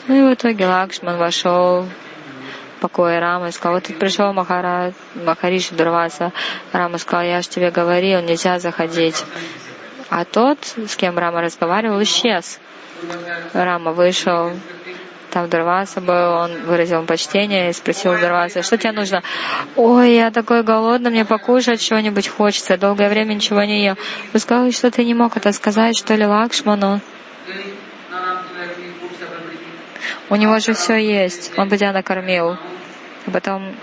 Ну 0.08 0.16
и 0.16 0.32
в 0.32 0.34
итоге 0.36 0.66
Лакшман 0.68 1.18
вошел 1.18 1.84
в 1.84 2.80
покое 2.80 3.20
Рамы 3.20 3.50
и 3.50 3.52
сказал, 3.52 3.76
вот 3.76 3.84
тут 3.84 4.00
пришел 4.00 4.32
Махара, 4.32 4.94
Махариши 5.16 5.76
Дурваса. 5.76 6.32
Рама 6.72 6.98
сказал, 6.98 7.26
я 7.26 7.42
же 7.42 7.50
тебе 7.50 7.72
говорил, 7.72 8.22
нельзя 8.22 8.60
заходить. 8.60 9.26
А 10.10 10.24
тот, 10.24 10.60
с 10.88 10.96
кем 10.96 11.18
Рама 11.18 11.42
разговаривал, 11.42 12.02
исчез. 12.04 12.60
Рама 13.54 13.92
вышел 13.92 14.52
Там 15.32 15.50
Дарваса 15.50 16.00
был, 16.00 16.32
он 16.34 16.64
выразил 16.64 17.04
почтение 17.04 17.70
и 17.70 17.74
спросил 17.74 18.14
Дарваса, 18.14 18.64
что 18.64 18.78
тебе 18.78 18.94
нужно? 18.94 19.24
Ой, 19.76 20.14
я 20.14 20.32
такой 20.32 20.64
голодный, 20.64 21.12
мне 21.12 21.26
покушать 21.26 21.82
что-нибудь 21.82 22.30
хочется, 22.30 22.78
долгое 22.78 23.10
время 23.10 23.34
ничего 23.34 23.62
не 23.64 23.84
ел. 23.84 23.96
Он 24.34 24.40
сказал, 24.40 24.72
что 24.72 24.90
ты 24.90 25.04
не 25.04 25.14
мог 25.14 25.36
это 25.36 25.52
сказать, 25.52 25.98
что 25.98 26.16
ли, 26.16 26.26
Лакшману? 26.26 27.02
У 30.30 30.36
него 30.36 30.60
же 30.60 30.74
все 30.74 30.96
есть, 30.96 31.52
он 31.58 31.70
бы 31.70 31.78
тебя 31.78 31.92
накормил. 31.92 32.58
И 33.26 33.32
потом 33.32 33.76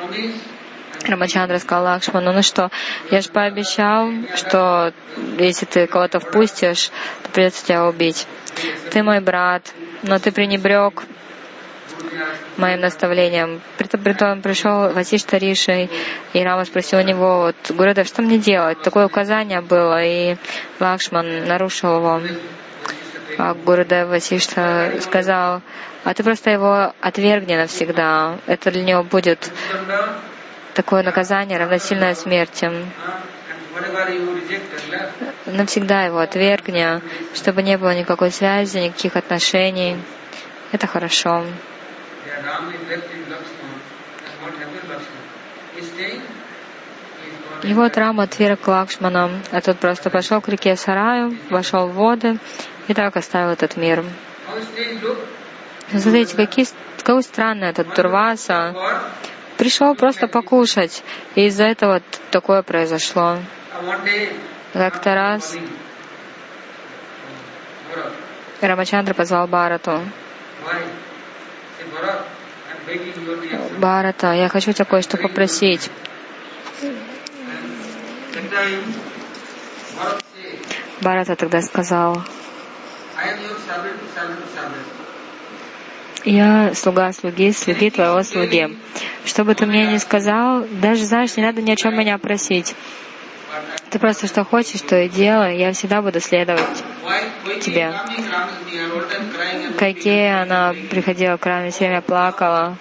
Рамачандра 1.03 1.59
сказал 1.59 1.85
Лакшману, 1.85 2.33
ну 2.33 2.43
что, 2.43 2.71
я 3.11 3.21
же 3.21 3.29
пообещал, 3.29 4.11
что 4.37 4.93
если 5.39 5.67
ты 5.67 5.87
кого-то 5.87 6.21
впустишь, 6.21 6.91
то 7.23 7.31
придется 7.31 7.67
тебя 7.67 7.87
убить. 7.87 8.27
Ты 8.91 9.03
мой 9.03 9.21
брат, 9.21 9.73
но 10.03 10.19
ты 10.19 10.33
пренебрег 10.33 11.03
моим 12.57 12.81
наставлением. 12.81 13.61
Притом 13.77 14.43
пришел 14.43 14.91
Васишта 14.93 15.37
Риши, 15.37 15.89
и 16.33 16.43
Рама 16.43 16.65
спросил 16.65 16.99
у 16.99 17.03
него, 17.03 17.41
вот, 17.41 17.77
Гурудев, 17.77 18.07
что 18.07 18.23
мне 18.23 18.39
делать? 18.39 18.81
Такое 18.83 19.07
указание 19.07 19.61
было, 19.61 20.03
и 20.03 20.37
Лакшман 20.81 21.47
нарушил 21.47 21.97
его. 21.97 22.21
А 23.39 23.55
Гурудев 23.55 24.09
Васишта 24.09 24.93
сказал, 25.01 25.63
а 26.05 26.13
ты 26.13 26.23
просто 26.23 26.51
его 26.51 26.93
отвергни 27.01 27.57
навсегда. 27.57 28.39
Это 28.47 28.71
для 28.71 28.85
него 28.85 29.03
будет 29.03 29.51
такое 30.75 31.03
наказание, 31.03 31.59
равносильное 31.59 32.15
смерти. 32.15 32.71
Навсегда 35.47 36.05
его 36.05 36.19
отвергни, 36.19 37.01
чтобы 37.35 37.63
не 37.63 37.79
было 37.79 37.95
никакой 37.95 38.31
связи, 38.31 38.79
никаких 38.79 39.17
отношений. 39.17 39.97
Это 40.73 40.87
хорошо. 40.87 41.45
И 47.63 47.73
вот 47.73 47.97
Рама 47.97 48.25
отверг 48.25 48.67
Лакшмана, 48.69 49.31
а 49.51 49.61
тот 49.63 49.79
просто 49.79 50.11
пошел 50.11 50.43
к 50.43 50.49
реке 50.49 50.77
Сараю, 50.77 51.35
вошел 51.49 51.89
в 51.89 51.95
воды 51.95 52.39
и 52.89 52.95
так 52.95 53.17
оставил 53.17 53.51
этот 53.51 53.77
мир. 53.77 54.05
Смотрите, 55.91 56.37
какие, 56.37 56.67
какой 57.03 57.23
странный 57.23 57.69
этот 57.69 57.95
Турваса. 57.95 58.75
Пришел 59.57 59.95
просто 59.95 60.27
покушать, 60.27 61.03
и 61.37 61.47
из-за 61.47 61.65
этого 61.65 62.03
такое 62.31 62.63
произошло. 62.63 63.39
Как-то 64.73 65.15
раз 65.15 65.57
Рамачандра 68.61 69.15
позвал 69.15 69.47
Барату. 69.47 70.01
Барата, 73.79 74.33
я 74.33 74.49
хочу 74.49 74.73
тебя 74.73 74.85
кое-что 74.85 75.17
попросить. 75.17 75.91
Барата 81.01 81.37
тогда 81.37 81.61
сказал, 81.63 82.23
я 86.25 86.75
слуга 86.75 87.13
слуги, 87.13 87.53
слуги 87.53 87.91
твоего 87.91 88.23
слуги. 88.23 88.77
Что 89.25 89.45
бы 89.45 89.55
ты 89.55 89.67
мне 89.67 89.87
ни 89.87 89.99
сказал, 89.99 90.65
даже, 90.71 91.05
знаешь, 91.05 91.37
не 91.37 91.43
надо 91.43 91.63
ни 91.63 91.71
о 91.71 91.77
чем 91.77 91.97
меня 91.97 92.19
просить. 92.19 92.75
Ты 93.91 93.99
просто 93.99 94.27
что 94.27 94.45
хочешь, 94.45 94.81
то 94.81 95.01
и 95.01 95.09
делай. 95.09 95.59
Я 95.59 95.73
всегда 95.73 96.03
буду 96.03 96.21
следовать 96.21 96.83
тебе. 97.61 97.93
Какие 99.79 100.43
она 100.43 100.75
приходила 100.91 101.37
к 101.37 101.47
раме, 101.47 101.71
все 101.71 101.87
время 101.87 102.01
плакала. 102.01 102.77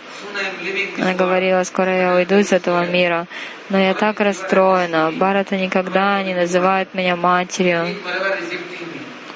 Она 0.98 1.14
говорила, 1.14 1.64
скоро 1.64 1.96
я 1.96 2.16
уйду 2.16 2.38
из 2.38 2.52
этого 2.52 2.86
мира. 2.88 3.28
Но 3.70 3.78
я 3.78 3.94
так 3.94 4.20
расстроена. 4.20 5.12
Барата 5.12 5.56
никогда 5.58 6.22
не 6.24 6.34
называет 6.34 6.94
меня 6.94 7.16
матерью. 7.16 7.96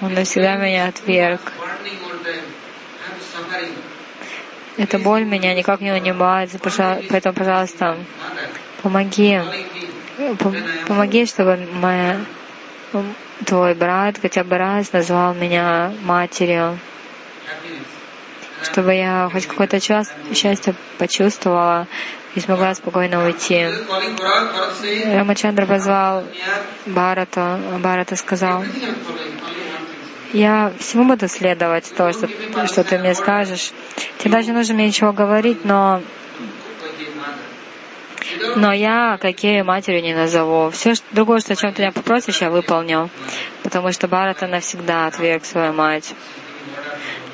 Он 0.01 0.13
навсегда 0.13 0.55
меня 0.55 0.87
отверг. 0.87 1.41
Эта 4.77 4.99
боль 4.99 5.23
меня 5.23 5.55
никак 5.55 5.81
не 5.81 5.91
унимает, 5.91 6.51
поэтому, 7.09 7.33
пожалуйста, 7.33 7.97
помоги. 8.83 9.41
Помоги, 10.87 11.25
чтобы 11.25 11.57
моя, 11.73 12.21
твой 13.45 13.73
брат 13.73 14.17
хотя 14.21 14.43
бы 14.43 14.57
раз 14.57 14.91
назвал 14.93 15.33
меня 15.33 15.91
матерью, 16.03 16.79
чтобы 18.63 18.93
я 18.93 19.29
хоть 19.31 19.47
какое-то 19.47 19.79
счастье 19.79 20.75
почувствовала 20.97 21.87
и 22.35 22.39
смогла 22.39 22.73
спокойно 22.75 23.25
уйти. 23.25 23.67
Рамачандра 25.05 25.65
позвал 25.65 26.23
Барата, 26.85 27.59
Барата 27.79 28.15
сказал, 28.15 28.63
я 30.33 30.73
всему 30.79 31.05
буду 31.05 31.27
следовать 31.27 31.91
то, 31.95 32.11
что, 32.11 32.27
что 32.67 32.83
ты 32.83 32.97
мне 32.97 33.13
скажешь. 33.15 33.71
Тебе 34.19 34.31
даже 34.31 34.53
нужно 34.53 34.73
мне 34.73 34.87
ничего 34.87 35.13
говорить, 35.13 35.63
но 35.65 36.01
но 38.55 38.73
я 38.73 39.17
какие 39.21 39.61
матерью 39.61 40.01
не 40.01 40.13
назову. 40.13 40.69
Все 40.71 40.95
что, 40.95 41.05
другое, 41.11 41.39
что 41.39 41.53
о 41.53 41.55
чем 41.55 41.73
ты 41.73 41.81
меня 41.81 41.91
попросишь, 41.91 42.41
я 42.41 42.49
выполню. 42.49 43.09
Потому 43.63 43.91
что 43.91 44.07
Барата 44.07 44.47
навсегда 44.47 45.07
отверг 45.07 45.45
свою 45.45 45.73
мать. 45.73 46.13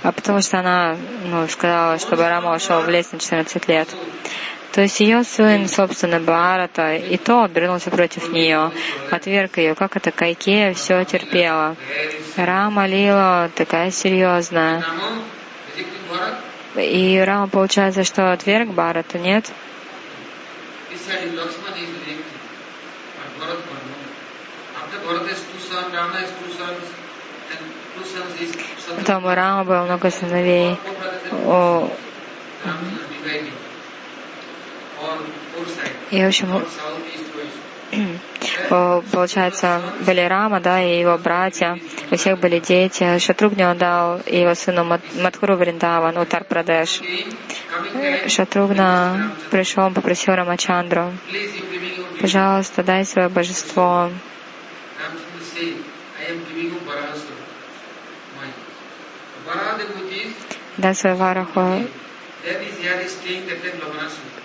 А 0.04 0.12
потому 0.12 0.42
что 0.42 0.60
она 0.60 0.98
ну, 1.26 1.48
сказала, 1.48 1.98
чтобы 1.98 2.28
Рама 2.28 2.56
ушел 2.56 2.82
в 2.82 2.90
лес 2.90 3.12
на 3.12 3.20
14 3.20 3.68
лет. 3.68 3.88
То 4.74 4.82
есть 4.82 5.00
ее 5.00 5.24
сын, 5.24 5.68
собственно, 5.68 6.20
Барата, 6.20 6.96
и 6.96 7.18
то 7.18 7.44
обернулся 7.44 7.92
против 7.92 8.30
нее, 8.30 8.72
отверг 9.12 9.60
ее, 9.60 9.76
как 9.76 9.96
это 9.96 10.10
Кайкея 10.10 10.74
все 10.74 11.06
терпела. 11.06 11.76
Рама 12.38 12.88
Лила 12.88 13.52
такая 13.54 13.92
серьезная. 13.92 14.84
И 16.76 17.24
Рама, 17.24 17.48
получается, 17.48 18.04
что 18.04 18.34
отверг 18.34 18.70
Барата, 18.70 19.20
нет? 19.20 19.52
Там 29.06 29.24
у 29.24 29.36
Рама 29.36 29.64
было 29.66 29.84
много 29.84 30.10
сыновей. 30.10 30.78
О, 31.46 31.92
и, 36.12 36.24
в 36.24 36.28
общем, 36.28 36.66
получается, 39.12 39.82
были 40.06 40.22
Рама, 40.22 40.60
да, 40.60 40.82
и 40.82 41.00
его 41.00 41.18
братья, 41.18 41.80
у 42.12 42.16
всех 42.16 42.40
были 42.40 42.60
дети. 42.60 43.18
Шатругни 43.20 43.64
он 43.64 43.78
дал 43.78 44.22
его 44.28 44.54
сыну 44.56 44.84
Мадхуру 44.84 45.56
Вриндаван, 45.56 46.18
Утар 46.18 46.44
Прадеш. 46.44 47.02
Шатругна 48.28 49.32
пришел, 49.52 49.86
он 49.86 49.94
попросил 49.94 50.36
Рамачандру, 50.36 51.14
пожалуйста, 52.20 52.84
дай 52.84 53.06
свое 53.06 53.30
божество. 53.30 54.10
Дай 60.78 60.96
свою 60.96 61.16
вараху 61.16 61.88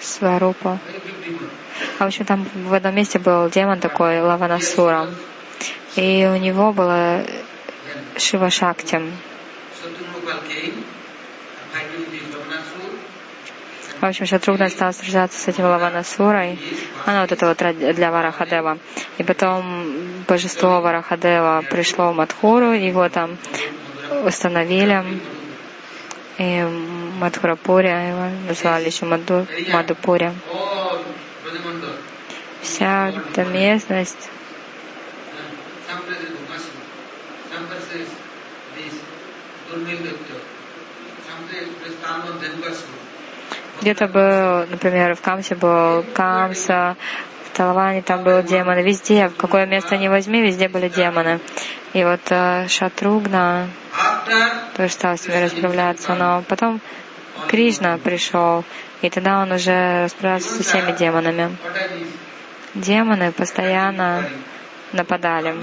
Сварупа. 0.01 0.79
А 1.99 2.05
в 2.05 2.07
общем, 2.07 2.25
там 2.25 2.47
в 2.55 2.73
одном 2.73 2.95
месте 2.95 3.19
был 3.19 3.51
демон 3.51 3.81
такой, 3.81 4.21
Лаванасура. 4.21 5.09
И 5.97 6.29
у 6.33 6.37
него 6.37 6.73
было 6.73 7.25
Шива 8.17 8.51
Шактим. 8.51 9.13
В 14.01 14.05
общем, 14.05 14.27
Шатрugна 14.27 14.69
стал 14.69 14.93
сражаться 14.93 15.41
с 15.41 15.49
этим 15.49 15.65
Лаванасурой. 15.65 16.57
Она 17.05 17.23
вот 17.23 17.33
это 17.33 17.47
вот 17.47 17.59
для 17.97 18.13
Варахадева. 18.13 18.79
И 19.19 19.25
потом 19.25 20.23
божество 20.29 20.81
Варахадева 20.81 21.65
пришло 21.69 22.13
в 22.13 22.15
Мадхуру, 22.15 22.71
его 22.71 23.09
там 23.09 23.37
установили. 24.25 25.05
И 26.39 26.65
Мадхурапуря 27.19 28.09
его 28.09 28.31
назвали 28.47 28.87
еще 28.87 29.05
Маду, 29.05 29.47
Мадупуря. 29.73 30.33
Вся 32.63 33.11
эта 33.11 33.45
местность 33.45 34.31
где-то 43.81 44.09
был, 44.09 44.67
например, 44.71 45.15
в 45.15 45.21
Камсе 45.21 45.55
был 45.55 46.05
Камса, 46.15 46.97
в 47.45 47.57
Талаване 47.57 48.03
там 48.03 48.25
был 48.25 48.43
демон, 48.43 48.79
везде, 48.79 49.29
в 49.29 49.37
какое 49.37 49.67
место 49.67 49.97
не 49.97 50.09
возьми, 50.09 50.43
везде 50.43 50.69
были 50.69 50.89
демоны. 50.89 51.41
И 51.95 52.05
вот 52.05 52.21
э, 52.31 52.67
Шатругна 52.69 53.69
тоже 54.77 54.93
стал 54.93 55.17
с 55.17 55.27
ними 55.27 55.45
расправляться, 55.45 56.15
но 56.15 56.43
потом 56.49 56.81
Кришна 57.47 57.99
пришел, 57.99 58.65
и 59.03 59.11
тогда 59.11 59.43
он 59.43 59.53
уже 59.53 60.03
расправился 60.03 60.55
со 60.55 60.63
всеми 60.63 60.93
демонами. 60.97 61.57
Демоны 62.75 63.33
постоянно 63.33 64.29
нападали. 64.93 65.55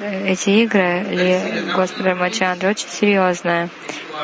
Эти 0.00 0.50
игры 0.50 1.02
ли 1.04 1.72
Господа 1.74 2.10
Рамачандра 2.10 2.68
очень 2.68 2.88
серьезные. 2.88 3.68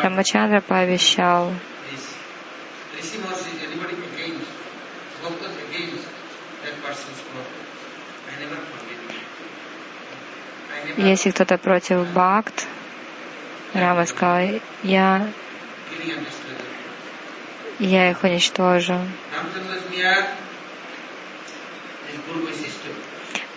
Рамачандра 0.02 0.60
пообещал 0.60 1.50
если 10.96 11.30
кто-то 11.30 11.58
против 11.58 12.06
Бхакт, 12.12 12.66
Рама 13.74 14.06
сказал, 14.06 14.60
я, 14.82 15.28
я 17.78 18.10
их 18.10 18.22
уничтожу. 18.22 18.98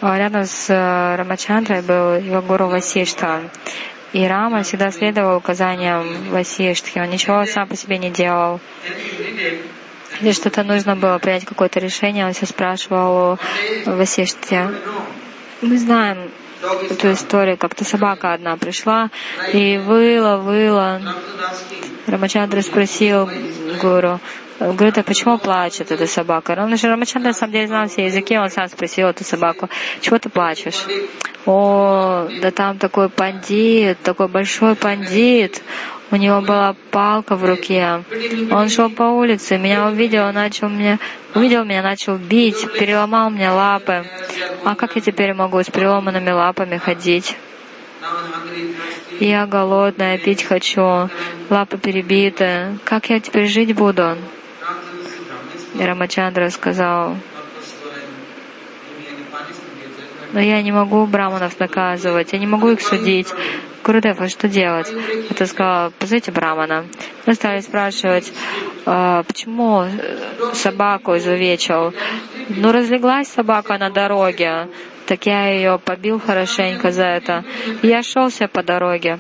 А 0.01 0.17
рядом 0.17 0.45
с 0.45 0.69
э, 0.69 1.15
Рамачандрой 1.15 1.81
был 1.81 2.15
его 2.15 2.41
гуру 2.41 2.67
Васишта. 2.67 3.49
И 4.13 4.25
Рама 4.25 4.63
всегда 4.63 4.91
следовал 4.91 5.38
указаниям 5.38 6.29
Васиштхи. 6.29 6.99
Он 6.99 7.09
ничего 7.09 7.45
сам 7.45 7.67
по 7.67 7.75
себе 7.75 7.97
не 7.97 8.11
делал. 8.11 8.59
Если 10.21 10.41
что-то 10.41 10.63
нужно 10.63 10.95
было 10.95 11.17
принять 11.17 11.45
какое-то 11.45 11.79
решение, 11.79 12.25
он 12.25 12.33
все 12.33 12.45
спрашивал 12.45 13.33
у 13.86 13.91
Васишти. 13.91 14.59
Мы 15.61 15.77
знаем, 15.77 16.29
эту 16.89 17.11
историю. 17.11 17.57
Как-то 17.57 17.86
собака 17.86 18.34
одна 18.34 18.57
пришла 18.57 19.09
и 19.53 19.78
выла, 19.78 20.38
выла. 20.38 21.01
Рамачандра 22.07 22.61
спросил 22.61 23.30
гуру, 23.82 24.20
Говорит, 24.57 24.97
а 24.97 25.03
почему 25.03 25.38
плачет 25.38 25.91
эта 25.91 26.07
собака? 26.07 26.55
Он 26.57 26.78
же 26.78 26.88
Рамачандра 26.88 27.30
на 27.30 27.34
самом 27.34 27.51
деле 27.51 27.68
знал 27.68 27.88
все 27.88 28.05
языки, 28.05 28.38
он 28.38 28.49
сам 28.49 28.70
спросил 28.70 29.07
эту 29.07 29.26
собаку, 29.26 29.70
чего 29.99 30.18
ты 30.18 30.30
плачешь? 30.30 30.86
О, 31.45 32.28
да 32.41 32.51
там 32.51 32.80
такой 32.80 33.09
пандит, 33.09 33.99
такой 34.01 34.30
большой 34.30 34.76
пандит, 34.76 35.61
у 36.12 36.16
него 36.18 36.41
была 36.41 36.76
палка 36.91 37.36
в 37.36 37.43
руке. 37.43 38.03
Он 38.51 38.70
шел 38.70 38.89
по 38.89 39.03
улице, 39.03 39.58
меня 39.58 39.88
увидел, 39.88 40.32
начал 40.32 40.70
меня, 40.70 40.99
увидел 41.34 41.66
меня, 41.66 41.82
начал 41.82 42.18
бить, 42.18 42.66
переломал 42.74 43.30
мне 43.30 43.49
лапы. 43.49 44.06
А 44.64 44.76
как 44.76 44.95
я 44.95 45.01
теперь 45.01 45.34
могу 45.34 45.62
с 45.62 45.70
переломанными 45.70 46.30
лапами 46.30 46.78
ходить? 46.78 47.36
Я 49.20 49.47
голодная, 49.47 50.18
пить 50.18 50.43
хочу, 50.43 51.10
лапы 51.49 51.78
перебиты. 51.78 52.78
Как 52.84 53.10
я 53.10 53.20
теперь 53.20 53.47
жить 53.47 53.74
буду? 53.74 54.18
Рамачандра 55.80 56.49
сказал, 56.49 57.18
но 60.36 60.41
я 60.41 60.61
не 60.61 60.73
могу 60.73 61.05
браманов 61.05 61.57
наказывать, 61.61 62.33
я 62.33 62.39
не 62.39 62.45
могу 62.45 62.69
их 62.69 62.81
судить. 62.81 63.29
Гурудев, 63.86 64.19
а 64.19 64.27
что 64.27 64.49
делать? 64.49 64.91
Это 65.29 65.45
сказал, 65.45 65.91
позовите 65.91 66.31
брамана. 66.33 66.86
Мы 67.25 67.36
стали 67.36 67.61
спрашивать, 67.61 68.33
а, 68.86 69.23
почему 69.23 69.86
собаку 70.53 71.15
изувечил. 71.15 71.93
Ну, 72.49 72.73
разлеглась 72.73 73.29
собака 73.29 73.77
на 73.77 73.89
дороге, 73.89 74.67
так 75.05 75.25
я 75.25 75.53
ее 75.53 75.79
побил 75.79 76.19
хорошенько 76.19 76.91
за 76.91 77.05
это. 77.05 77.45
Я 77.81 78.03
шелся 78.03 78.49
по 78.49 78.61
дороге. 78.61 79.19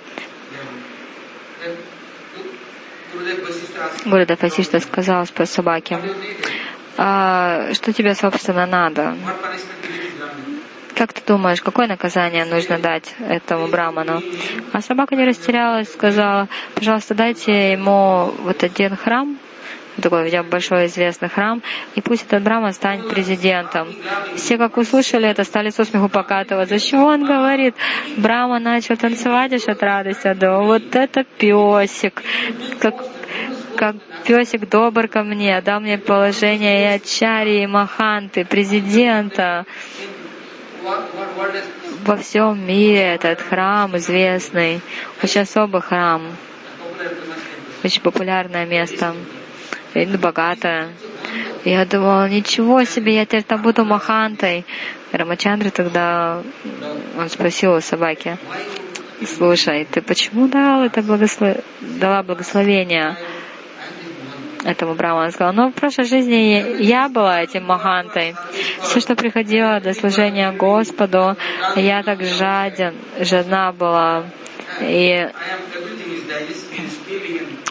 Гурудев 4.05 4.43
Асишта 4.43 4.81
сказал 4.81 5.25
про 5.33 5.45
собаке, 5.45 5.97
а, 6.97 7.73
что 7.73 7.93
тебе, 7.93 8.15
собственно, 8.15 8.65
надо? 8.65 9.15
Как 10.95 11.11
ты 11.11 11.21
думаешь, 11.27 11.61
какое 11.61 11.87
наказание 11.87 12.45
нужно 12.45 12.79
дать 12.79 13.13
этому 13.19 13.67
браману? 13.67 14.21
А 14.71 14.81
собака 14.81 15.15
не 15.15 15.25
растерялась, 15.25 15.91
сказала, 15.91 16.47
пожалуйста, 16.73 17.13
дайте 17.13 17.73
ему 17.73 18.31
вот 18.39 18.63
один 18.63 18.95
храм, 18.95 19.37
такой 20.01 20.29
большой 20.43 20.85
известный 20.85 21.27
храм, 21.27 21.61
и 21.95 22.01
пусть 22.01 22.25
этот 22.25 22.43
браман 22.43 22.71
станет 22.71 23.09
президентом. 23.09 23.89
Все, 24.35 24.57
как 24.57 24.77
услышали 24.77 25.27
это, 25.27 25.43
стали 25.43 25.69
со 25.69 25.83
смеху 25.83 26.07
покатываться. 26.07 26.79
Чего 26.79 27.07
он 27.07 27.25
говорит? 27.25 27.75
Брама 28.15 28.59
начал 28.59 28.95
танцевать 28.95 29.51
аж 29.51 29.67
от 29.67 29.83
радости. 29.83 30.33
Да, 30.33 30.59
вот 30.59 30.95
это 30.95 31.25
песик. 31.25 32.23
Как, 32.79 32.95
как 33.75 33.95
песик 34.25 34.69
добр 34.69 35.09
ко 35.09 35.23
мне, 35.23 35.59
дал 35.61 35.81
мне 35.81 35.97
положение 35.97 36.83
и 36.83 36.95
ачари, 36.95 37.63
и 37.63 37.67
маханты, 37.67 38.45
президента 38.45 39.65
во 42.03 42.17
всем 42.17 42.65
мире 42.65 43.15
этот 43.15 43.41
храм 43.41 43.95
известный, 43.97 44.81
очень 45.23 45.41
особый 45.41 45.81
храм, 45.81 46.23
очень 47.83 48.01
популярное 48.01 48.65
место, 48.65 49.15
и 49.93 50.05
богатое. 50.05 50.89
Я 51.63 51.85
думала, 51.85 52.29
ничего 52.29 52.83
себе, 52.83 53.15
я 53.15 53.25
теперь 53.25 53.43
там 53.43 53.61
буду 53.61 53.85
махантой. 53.85 54.65
Рамачандра 55.11 55.69
тогда, 55.71 56.43
он 57.17 57.29
спросил 57.29 57.73
у 57.73 57.81
собаки, 57.81 58.37
слушай, 59.25 59.87
ты 59.89 60.01
почему 60.01 60.47
дал 60.47 60.83
это 60.83 61.01
благослов... 61.01 61.57
дала 61.81 62.21
благословение? 62.21 63.17
Этому 64.65 64.95
браману. 64.95 65.25
Он 65.25 65.31
сказал, 65.31 65.53
ну, 65.53 65.69
в 65.69 65.73
прошлой 65.73 66.05
жизни 66.05 66.83
я 66.83 67.07
была 67.07 67.41
этим 67.41 67.63
махантой. 67.65 68.35
Все, 68.81 68.99
что 68.99 69.15
приходило 69.15 69.79
до 69.79 69.93
служения 69.93 70.51
Господу, 70.51 71.37
я 71.75 72.03
так 72.03 72.21
жаден, 72.23 72.95
жадна 73.19 73.71
была. 73.71 74.25
И 74.81 75.29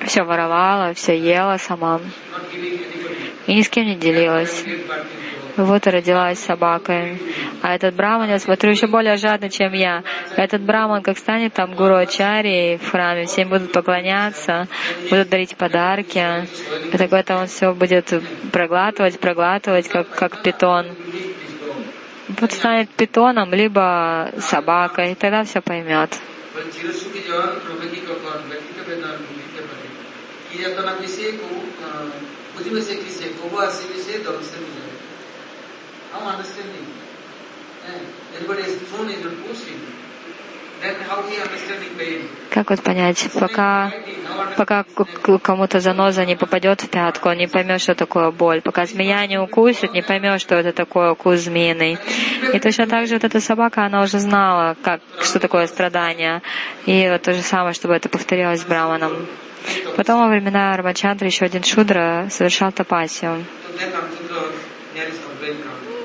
все 0.07 0.23
воровала, 0.23 0.95
все 0.95 1.19
ела 1.19 1.59
сама. 1.59 2.01
И 3.47 3.55
ни 3.55 3.63
с 3.63 3.69
кем 3.69 3.85
не 3.85 3.97
делилась. 3.97 4.65
Вот 5.57 5.87
и 5.87 5.91
родилась 5.91 6.41
собакой. 6.41 7.21
А 7.63 7.75
этот 7.75 7.95
браман, 7.95 8.29
я 8.29 8.39
смотрю, 8.39 8.71
еще 8.71 8.89
более 8.89 9.17
жадный, 9.17 9.51
чем 9.51 9.73
я. 9.73 10.03
Этот 10.37 10.63
браман, 10.63 11.03
как 11.03 11.17
станет 11.17 11.55
там 11.55 11.75
гуру 11.75 11.95
Ачари 11.95 12.79
в 12.83 12.91
храме, 12.91 13.27
всем 13.27 13.51
будут 13.51 13.71
поклоняться, 13.73 14.67
будут 15.11 15.29
дарить 15.29 15.57
подарки. 15.57 16.49
И 16.93 16.97
так 16.97 17.13
это 17.13 17.37
он 17.37 17.47
все 17.47 17.73
будет 17.73 18.13
проглатывать, 18.53 19.21
проглатывать, 19.21 19.89
как, 19.89 20.09
как 20.11 20.43
питон. 20.43 20.87
Вот 22.41 22.53
станет 22.53 22.91
питоном, 22.91 23.53
либо 23.55 24.31
собакой, 24.39 25.13
и 25.13 25.15
тогда 25.15 25.45
все 25.45 25.61
поймет. 25.61 26.11
How 36.15 36.29
understanding? 36.29 36.87
Everybody 38.37 38.63
is 38.63 38.81
thrown 38.89 39.11
into 39.11 39.31
pushing. 39.43 39.81
Как 42.51 42.71
вот 42.71 42.83
понять, 42.83 43.29
пока, 43.41 43.91
пока 44.57 44.85
кому-то 45.43 45.81
заноза 45.81 46.25
не 46.27 46.37
попадет 46.37 46.83
в 46.83 46.89
пятку, 46.91 47.31
он 47.31 47.39
не 47.39 47.49
поймет, 47.49 47.81
что 47.81 47.95
такое 47.95 48.31
боль. 48.31 48.61
Пока 48.61 48.85
змея 48.85 49.27
не 49.27 49.39
укусит, 49.39 49.93
не 49.93 50.03
поймет, 50.03 50.41
что 50.41 50.55
это 50.55 50.73
такое 50.73 51.13
укус 51.13 51.41
змеиный. 51.41 51.99
И 52.53 52.61
точно 52.61 52.87
так 52.87 53.07
же 53.07 53.15
вот 53.15 53.25
эта 53.25 53.41
собака, 53.41 53.87
она 53.87 54.03
уже 54.03 54.19
знала, 54.19 54.77
как, 54.83 55.01
что 55.23 55.41
такое 55.41 55.67
страдание. 55.67 56.43
И 56.85 57.09
вот 57.09 57.23
то 57.23 57.33
же 57.33 57.43
самое, 57.43 57.73
чтобы 57.73 57.95
это 57.95 58.09
повторилось 58.09 58.61
с 58.61 58.65
Браманом. 58.65 59.27
Потом 59.97 60.21
во 60.21 60.29
времена 60.29 60.77
Рамачандры 60.77 61.29
еще 61.29 61.47
один 61.47 61.65
шудра 61.65 62.29
совершал 62.31 62.73
тапасию. 62.73 63.45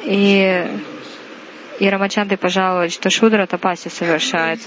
И, 0.04 0.68
и 1.80 1.90
Рамачанды 1.90 2.38
пожаловались, 2.38 2.94
что 2.94 3.10
Шудра 3.10 3.46
Тапаси 3.46 3.90
совершает. 3.90 4.60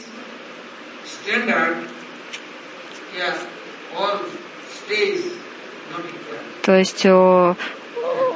То 6.63 6.77
есть 6.77 7.07
у, 7.07 7.57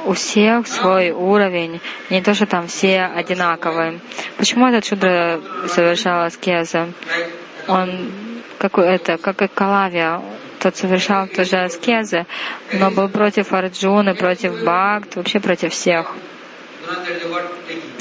у 0.05 0.13
всех 0.13 0.67
свой 0.67 1.11
уровень, 1.11 1.81
не 2.09 2.21
то, 2.21 2.33
что 2.33 2.45
там 2.45 2.67
все 2.67 3.03
одинаковые. 3.03 3.99
Почему 4.37 4.67
этот 4.67 4.85
Шудра 4.85 5.41
совершал 5.67 6.23
аскезы? 6.23 6.93
Он 7.67 8.11
как 8.57 8.77
это, 8.79 9.17
как 9.17 9.41
и 9.41 9.47
Калавия, 9.47 10.21
тот 10.59 10.75
совершал 10.75 11.27
тоже 11.27 11.57
аскезы, 11.57 12.25
но 12.73 12.91
был 12.91 13.09
против 13.09 13.53
Арджуны, 13.53 14.15
против 14.15 14.61
Бхакт, 14.63 15.15
вообще 15.15 15.39
против 15.39 15.73
всех. 15.73 16.15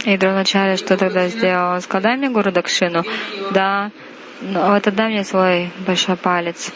И 0.04 0.16
Дроначаря 0.16 0.76
что 0.76 0.96
тогда 0.96 1.28
сделал? 1.28 1.80
Сказал, 1.80 2.02
дай 2.02 2.16
мне 2.16 2.30
Гуру 2.30 2.52
Дакшину. 2.52 3.04
Да, 3.50 3.90
но 4.40 4.70
вот 4.70 4.86
отдай 4.86 5.08
мне 5.08 5.24
свой 5.24 5.70
большой 5.86 6.16
палец. 6.16 6.72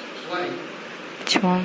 Почему? 1.24 1.60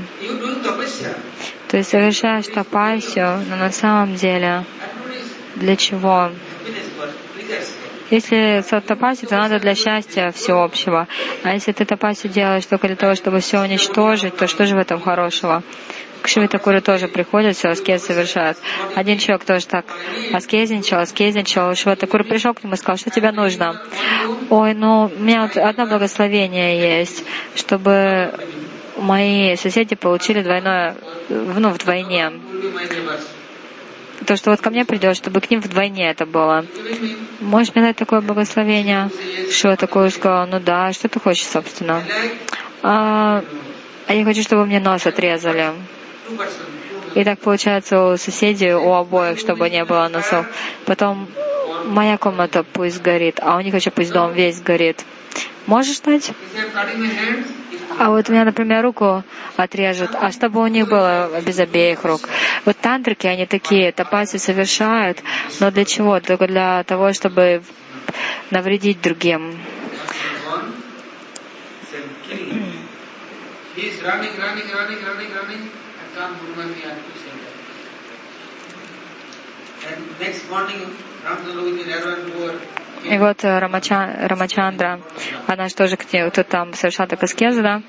То 1.69 1.77
есть 1.77 1.89
совершаешь 1.89 2.47
тапасию, 2.47 3.43
но 3.49 3.55
на 3.55 3.71
самом 3.71 4.15
деле 4.15 4.63
для 5.55 5.75
чего? 5.75 6.31
Если 8.11 8.63
тапаси, 8.81 9.25
то 9.25 9.35
надо 9.35 9.59
для 9.59 9.73
счастья 9.73 10.31
всеобщего. 10.31 11.07
А 11.43 11.53
если 11.53 11.71
ты 11.71 11.85
тапаси 11.85 12.27
делаешь 12.27 12.65
только 12.65 12.87
для 12.87 12.95
того, 12.95 13.15
чтобы 13.15 13.39
все 13.39 13.59
уничтожить, 13.59 14.37
то 14.37 14.47
что 14.47 14.67
же 14.67 14.75
в 14.75 14.79
этом 14.79 15.01
хорошего? 15.01 15.63
К 16.25 16.27
Швитакуру 16.27 16.81
тоже 16.81 17.07
приходят, 17.07 17.55
все 17.55 17.67
аскез 17.69 18.03
совершают. 18.03 18.57
Один 18.95 19.19
человек 19.19 19.45
тоже 19.45 19.67
так 19.67 19.85
аскезничал, 20.33 20.97
аскезничал. 20.97 21.75
Шватакур 21.75 22.23
пришел 22.23 22.55
к 22.55 22.63
нему 22.63 22.73
и 22.73 22.77
сказал, 22.77 22.97
что 22.97 23.11
тебе 23.11 23.31
нужно? 23.31 23.79
Ой, 24.49 24.73
ну, 24.73 25.11
у 25.15 25.21
меня 25.21 25.43
вот 25.43 25.55
одно 25.55 25.85
благословение 25.85 26.99
есть, 26.99 27.23
чтобы 27.53 28.33
мои 28.97 29.55
соседи 29.55 29.95
получили 29.95 30.41
двойное, 30.41 30.95
ну, 31.29 31.69
вдвойне 31.69 32.31
то, 34.25 34.35
что 34.35 34.49
вот 34.49 34.61
ко 34.61 34.71
мне 34.71 34.83
придешь, 34.83 35.17
чтобы 35.17 35.41
к 35.41 35.51
ним 35.51 35.59
вдвойне 35.59 36.09
это 36.09 36.25
было. 36.25 36.65
Можешь 37.39 37.75
мне 37.75 37.83
дать 37.83 37.97
такое 37.97 38.21
благословение? 38.21 39.11
Что 39.51 39.75
такое 39.75 40.09
сказал? 40.09 40.47
Ну 40.47 40.59
да, 40.59 40.91
что 40.91 41.07
ты 41.07 41.19
хочешь, 41.19 41.45
собственно? 41.45 42.01
А, 42.81 43.43
а 44.07 44.13
я 44.13 44.25
хочу, 44.25 44.41
чтобы 44.41 44.65
мне 44.65 44.79
нос 44.79 45.05
отрезали. 45.05 45.69
И 47.15 47.23
так 47.23 47.39
получается 47.39 48.03
у 48.03 48.17
соседей, 48.17 48.73
у 48.73 48.91
обоих, 48.93 49.39
чтобы 49.39 49.69
не 49.69 49.85
было 49.85 50.07
носов. 50.09 50.45
Потом 50.85 51.27
моя 51.85 52.17
комната 52.17 52.63
пусть 52.63 53.01
горит, 53.01 53.39
а 53.41 53.57
у 53.57 53.61
них 53.61 53.73
еще 53.73 53.91
пусть 53.91 54.11
дом 54.11 54.33
весь 54.33 54.61
горит. 54.61 55.03
Можешь 55.65 55.99
дать? 56.01 56.31
А 57.97 58.09
вот 58.09 58.29
у 58.29 58.31
меня, 58.31 58.43
например, 58.43 58.83
руку 58.83 59.23
отрежут, 59.55 60.11
а 60.13 60.31
чтобы 60.31 60.61
у 60.61 60.67
них 60.67 60.87
было 60.87 61.29
без 61.41 61.59
обеих 61.59 62.03
рук. 62.03 62.27
Вот 62.65 62.77
тантрики, 62.77 63.27
они 63.27 63.45
такие, 63.45 63.91
тапаси 63.91 64.37
совершают, 64.37 65.19
но 65.59 65.71
для 65.71 65.85
чего? 65.85 66.19
Только 66.19 66.47
для 66.47 66.83
того, 66.83 67.13
чтобы 67.13 67.63
навредить 68.51 69.01
другим. 69.01 69.57
И 83.03 83.17
вот 83.17 83.43
э, 83.43 83.59
Рамачандра, 83.59 84.99
она 85.47 85.67
же 85.67 85.75
тоже 85.75 85.97
кто 85.97 86.43
там 86.43 86.73
совершал 86.73 87.07
так 87.07 87.21
аскезу, 87.21 87.61
да? 87.61 87.81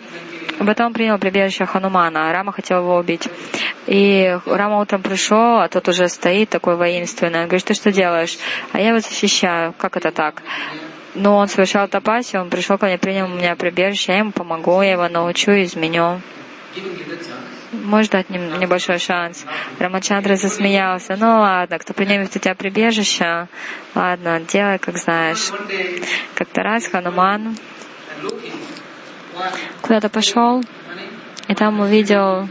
Потом 0.58 0.92
принял 0.92 1.18
прибежище 1.18 1.66
Ханумана. 1.66 2.32
Рама 2.32 2.52
хотел 2.52 2.80
его 2.80 2.96
убить. 2.96 3.28
И 3.86 4.36
Рама 4.46 4.80
утром 4.80 5.02
пришел, 5.02 5.60
а 5.60 5.68
тот 5.68 5.88
уже 5.88 6.08
стоит 6.08 6.50
такой 6.50 6.76
воинственный. 6.76 7.40
Он 7.40 7.46
говорит, 7.46 7.64
ты 7.64 7.74
что 7.74 7.92
делаешь? 7.92 8.36
А 8.72 8.80
я 8.80 8.88
его 8.88 9.00
защищаю. 9.00 9.72
Как 9.78 9.96
это 9.96 10.10
так? 10.10 10.42
Но 11.14 11.36
он 11.36 11.48
совершал 11.48 11.88
тапаси, 11.88 12.36
он 12.36 12.50
пришел 12.50 12.76
ко 12.76 12.86
мне, 12.86 12.98
принял 12.98 13.26
у 13.26 13.28
меня 13.28 13.56
прибежище, 13.56 14.12
я 14.12 14.18
ему 14.18 14.32
помогу, 14.32 14.82
я 14.82 14.92
его 14.92 15.08
научу, 15.08 15.52
изменю. 15.52 16.20
Может 17.72 18.12
дать 18.12 18.30
небольшой 18.30 18.98
шанс. 18.98 19.44
Рамачандра 19.78 20.36
засмеялся. 20.36 21.16
Ну 21.16 21.26
ладно, 21.26 21.78
кто 21.78 21.94
примет 21.94 22.34
у 22.34 22.38
тебя 22.38 22.54
прибежище, 22.54 23.48
ладно, 23.94 24.40
делай, 24.40 24.78
как 24.78 24.96
знаешь. 24.96 25.50
Как-то 26.34 26.62
раз 26.62 26.86
Хануман 26.88 27.56
куда-то 29.82 30.08
пошел, 30.08 30.62
и 31.48 31.54
там 31.54 31.80
увидел 31.80 32.48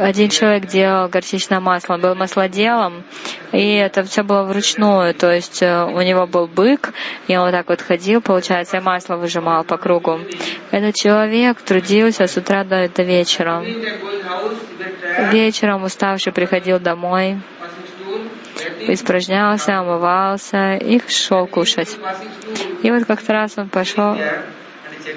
один 0.00 0.30
человек 0.30 0.66
делал 0.66 1.08
горчичное 1.08 1.60
масло, 1.60 1.96
был 1.96 2.14
маслоделом, 2.14 3.04
и 3.52 3.74
это 3.74 4.02
все 4.04 4.22
было 4.22 4.42
вручную, 4.42 5.14
то 5.14 5.30
есть 5.30 5.62
э, 5.62 5.84
у 5.84 6.00
него 6.00 6.26
был 6.26 6.46
бык, 6.46 6.92
и 7.28 7.36
он 7.36 7.46
вот 7.46 7.52
так 7.52 7.68
вот 7.68 7.80
ходил, 7.80 8.20
получается, 8.20 8.78
и 8.78 8.80
масло 8.80 9.16
выжимал 9.16 9.64
по 9.64 9.76
кругу. 9.76 10.20
Этот 10.70 10.94
человек 10.94 11.60
трудился 11.60 12.26
с 12.26 12.36
утра 12.36 12.64
до, 12.64 12.88
до 12.88 13.02
вечера. 13.02 13.62
Вечером 15.30 15.84
уставший 15.84 16.32
приходил 16.32 16.80
домой, 16.80 17.38
испражнялся, 18.80 19.78
омывался 19.78 20.74
и 20.74 21.00
шел 21.08 21.46
кушать. 21.46 21.96
И 22.82 22.90
вот 22.90 23.04
как-то 23.04 23.32
раз 23.32 23.58
он 23.58 23.68
пошел, 23.68 24.16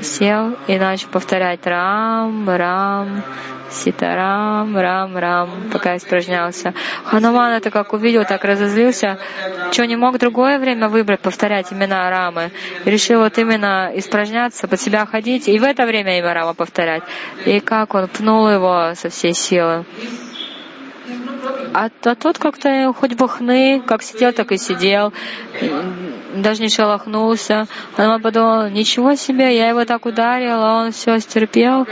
сел 0.01 0.57
и 0.67 0.77
начал 0.77 1.09
повторять 1.09 1.65
Рам, 1.65 2.49
Рам, 2.49 3.23
Ситарам, 3.69 4.77
Рам, 4.77 5.17
Рам, 5.17 5.49
пока 5.71 5.97
испражнялся. 5.97 6.73
Хануман 7.03 7.51
это 7.53 7.71
как 7.71 7.93
увидел, 7.93 8.25
так 8.25 8.43
разозлился, 8.43 9.17
что 9.71 9.85
не 9.85 9.95
мог 9.95 10.17
другое 10.17 10.59
время 10.59 10.87
выбрать, 10.87 11.19
повторять 11.19 11.73
имена 11.73 12.09
Рамы. 12.09 12.51
И 12.85 12.89
решил 12.89 13.19
вот 13.19 13.37
именно 13.37 13.91
испражняться, 13.95 14.67
под 14.67 14.79
себя 14.79 15.05
ходить, 15.05 15.47
и 15.47 15.59
в 15.59 15.63
это 15.63 15.85
время 15.85 16.17
имя 16.19 16.33
Рама 16.33 16.53
повторять. 16.53 17.03
И 17.45 17.59
как 17.59 17.93
он 17.95 18.07
пнул 18.07 18.49
его 18.49 18.93
со 18.95 19.09
всей 19.09 19.33
силы. 19.33 19.85
А, 21.73 21.89
а 22.03 22.15
тот 22.15 22.37
как-то 22.37 22.93
хоть 22.97 23.15
бы 23.15 23.27
хны, 23.27 23.81
как 23.85 24.01
сидел, 24.01 24.31
так 24.31 24.51
и 24.51 24.57
сидел, 24.57 25.11
даже 26.41 26.61
не 26.61 26.69
шелохнулся. 26.69 27.67
Она 27.97 28.19
подумала, 28.19 28.69
ничего 28.69 29.15
себе, 29.15 29.55
я 29.55 29.69
его 29.69 29.85
так 29.85 30.05
ударила, 30.05 30.83
он 30.83 30.91
все 30.91 31.19
стерпел. 31.19 31.87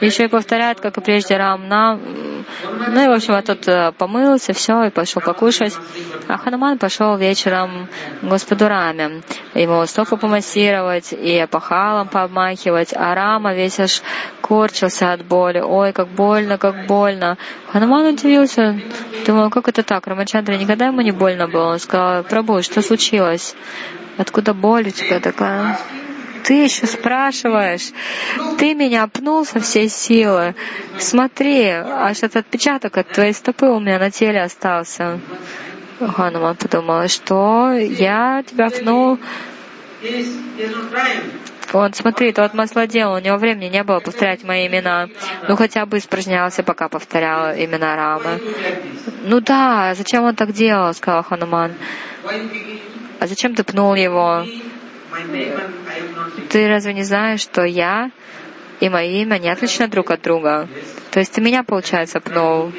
Еще 0.00 0.24
и 0.24 0.28
повторяет, 0.28 0.80
как 0.80 0.96
и 0.98 1.00
прежде 1.00 1.36
Рамна. 1.36 1.98
Ну 2.88 3.04
и, 3.04 3.08
в 3.08 3.12
общем, 3.12 3.34
а 3.34 3.42
тот 3.42 3.66
э, 3.68 3.92
помылся, 3.92 4.52
все, 4.52 4.84
и 4.84 4.90
пошел 4.90 5.20
покушать. 5.20 5.74
А 6.28 6.38
Хануман 6.38 6.78
пошел 6.78 7.16
вечером 7.16 7.88
к 8.20 8.24
Господу 8.24 8.68
Раме. 8.68 9.22
Ему 9.54 9.84
стопу 9.86 10.16
помассировать 10.16 11.12
и 11.12 11.46
пахалом 11.50 12.08
пообмахивать. 12.08 12.92
А 12.94 13.14
Рама 13.14 13.54
весь 13.54 13.80
аж 13.80 14.02
корчился 14.40 15.12
от 15.12 15.24
боли. 15.24 15.60
Ой, 15.60 15.92
как 15.92 16.08
больно, 16.08 16.58
как 16.58 16.86
больно. 16.86 17.36
Хануман 17.72 18.06
удивился. 18.06 18.80
Думал, 19.26 19.50
как 19.50 19.68
это 19.68 19.82
так? 19.82 20.06
Рамачандра 20.06 20.54
никогда 20.54 20.86
ему 20.86 21.00
не 21.00 21.12
больно 21.12 21.48
было. 21.48 21.72
Он 21.72 21.78
сказал, 21.78 22.22
Прабу, 22.22 22.62
что 22.62 22.82
случилось? 22.82 23.54
Откуда 24.16 24.54
боль 24.54 24.88
у 24.88 24.90
тебя 24.90 25.20
такая? 25.20 25.78
Ты 26.48 26.64
еще 26.64 26.86
спрашиваешь, 26.86 27.92
ты 28.56 28.72
меня 28.72 29.06
пнул 29.06 29.44
со 29.44 29.60
всей 29.60 29.90
силы, 29.90 30.54
смотри, 30.98 31.66
аж 31.66 32.22
этот 32.22 32.36
отпечаток 32.36 32.96
от 32.96 33.08
твоей 33.10 33.34
стопы 33.34 33.66
у 33.66 33.78
меня 33.78 33.98
на 33.98 34.10
теле 34.10 34.40
остался. 34.40 35.20
Хануман 36.00 36.56
подумал, 36.56 37.06
что 37.08 37.72
я 37.72 38.42
тебя 38.46 38.70
пнул. 38.70 39.18
Он, 41.74 41.92
смотри, 41.92 42.32
тот 42.32 42.54
маслодел, 42.54 43.12
у 43.12 43.18
него 43.18 43.36
времени 43.36 43.68
не 43.68 43.84
было 43.84 44.00
повторять 44.00 44.42
мои 44.42 44.68
имена. 44.68 45.08
Ну, 45.48 45.54
хотя 45.54 45.84
бы 45.84 45.98
испражнялся, 45.98 46.62
пока 46.62 46.88
повторял 46.88 47.54
имена 47.54 47.94
Рамы. 47.94 48.40
Ну 49.24 49.42
да, 49.42 49.92
зачем 49.94 50.24
он 50.24 50.34
так 50.34 50.52
делал, 50.52 50.94
сказал 50.94 51.24
Хануман. 51.24 51.74
А 53.20 53.26
зачем 53.26 53.54
ты 53.54 53.64
пнул 53.64 53.94
его? 53.94 54.46
Ты 56.50 56.68
разве 56.68 56.94
не 56.94 57.02
знаешь, 57.02 57.40
что 57.40 57.64
я 57.64 58.10
и 58.80 58.88
мое 58.88 59.22
имя 59.22 59.38
не 59.38 59.48
отлично 59.48 59.88
друг 59.88 60.10
от 60.10 60.22
друга? 60.22 60.68
То 61.10 61.20
есть 61.20 61.32
ты 61.32 61.40
меня, 61.40 61.64
получается, 61.64 62.20
пнул. 62.20 62.72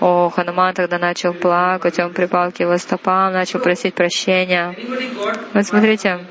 О, 0.00 0.28
Хануман 0.28 0.74
тогда 0.74 0.98
начал 0.98 1.32
плакать, 1.32 1.98
он 1.98 2.12
припал 2.12 2.52
к 2.52 2.60
его 2.60 2.76
стопам, 2.76 3.32
начал 3.32 3.60
просить 3.60 3.94
прощения. 3.94 4.76
Вот 5.54 5.66
смотрите, 5.66 6.26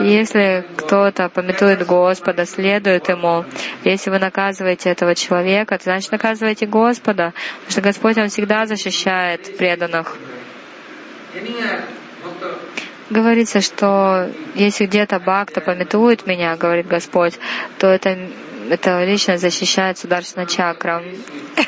если 0.00 0.64
кто-то 0.76 1.28
пометует 1.28 1.84
Господа, 1.86 2.44
следует 2.46 3.08
Ему, 3.08 3.44
если 3.84 4.10
вы 4.10 4.18
наказываете 4.18 4.90
этого 4.90 5.14
человека, 5.14 5.76
то 5.78 5.84
значит 5.84 6.12
наказываете 6.12 6.66
Господа, 6.66 7.32
потому 7.60 7.70
что 7.70 7.80
Господь, 7.80 8.18
Он 8.18 8.28
всегда 8.28 8.66
защищает 8.66 9.56
преданных 9.56 10.16
говорится, 13.10 13.60
что 13.60 14.30
если 14.54 14.86
где-то 14.86 15.18
Бхакта 15.18 15.60
пометует 15.60 16.26
меня, 16.26 16.56
говорит 16.56 16.86
Господь, 16.86 17.38
то 17.78 17.86
это, 17.86 18.30
это 18.70 19.04
лично 19.04 19.38
защищает 19.38 19.98
Сударшина 19.98 20.46
чакра. 20.46 21.02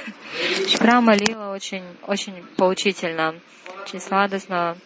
Шпрама 0.68 1.14
Лила 1.14 1.53
очень, 1.53 1.84
очень 2.07 2.45
поучительно, 2.57 3.34
очень 3.82 4.01
сладостно. 4.01 4.76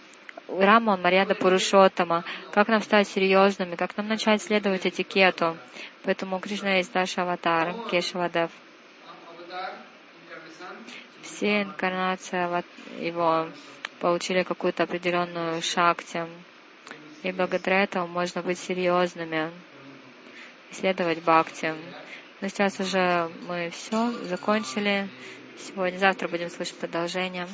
Рама, 0.48 0.96
Марьяда 0.98 1.34
Пурушотама. 1.34 2.22
Как 2.52 2.68
нам 2.68 2.82
стать 2.82 3.08
серьезными, 3.08 3.76
как 3.76 3.96
нам 3.96 4.08
начать 4.08 4.42
следовать 4.42 4.86
этикету. 4.86 5.56
Поэтому 6.04 6.38
Кришна 6.38 6.76
есть 6.76 6.94
наш 6.94 7.16
аватар, 7.16 7.74
Кешавадев. 7.90 8.50
Все 11.22 11.62
инкарнации 11.62 12.62
его 13.02 13.48
получили 14.04 14.42
какую-то 14.42 14.82
определенную 14.82 15.62
шакти. 15.62 16.26
И 17.22 17.32
благодаря 17.32 17.84
этому 17.84 18.06
можно 18.06 18.42
быть 18.42 18.58
серьезными. 18.58 19.50
исследовать 20.70 21.20
бхакти. 21.22 21.72
Но 22.42 22.48
сейчас 22.48 22.78
уже 22.80 23.30
мы 23.48 23.70
все 23.70 24.10
закончили. 24.24 25.08
Сегодня, 25.58 25.96
завтра 25.96 26.28
будем 26.28 26.50
слышать 26.50 26.76
продолжение. 26.76 27.48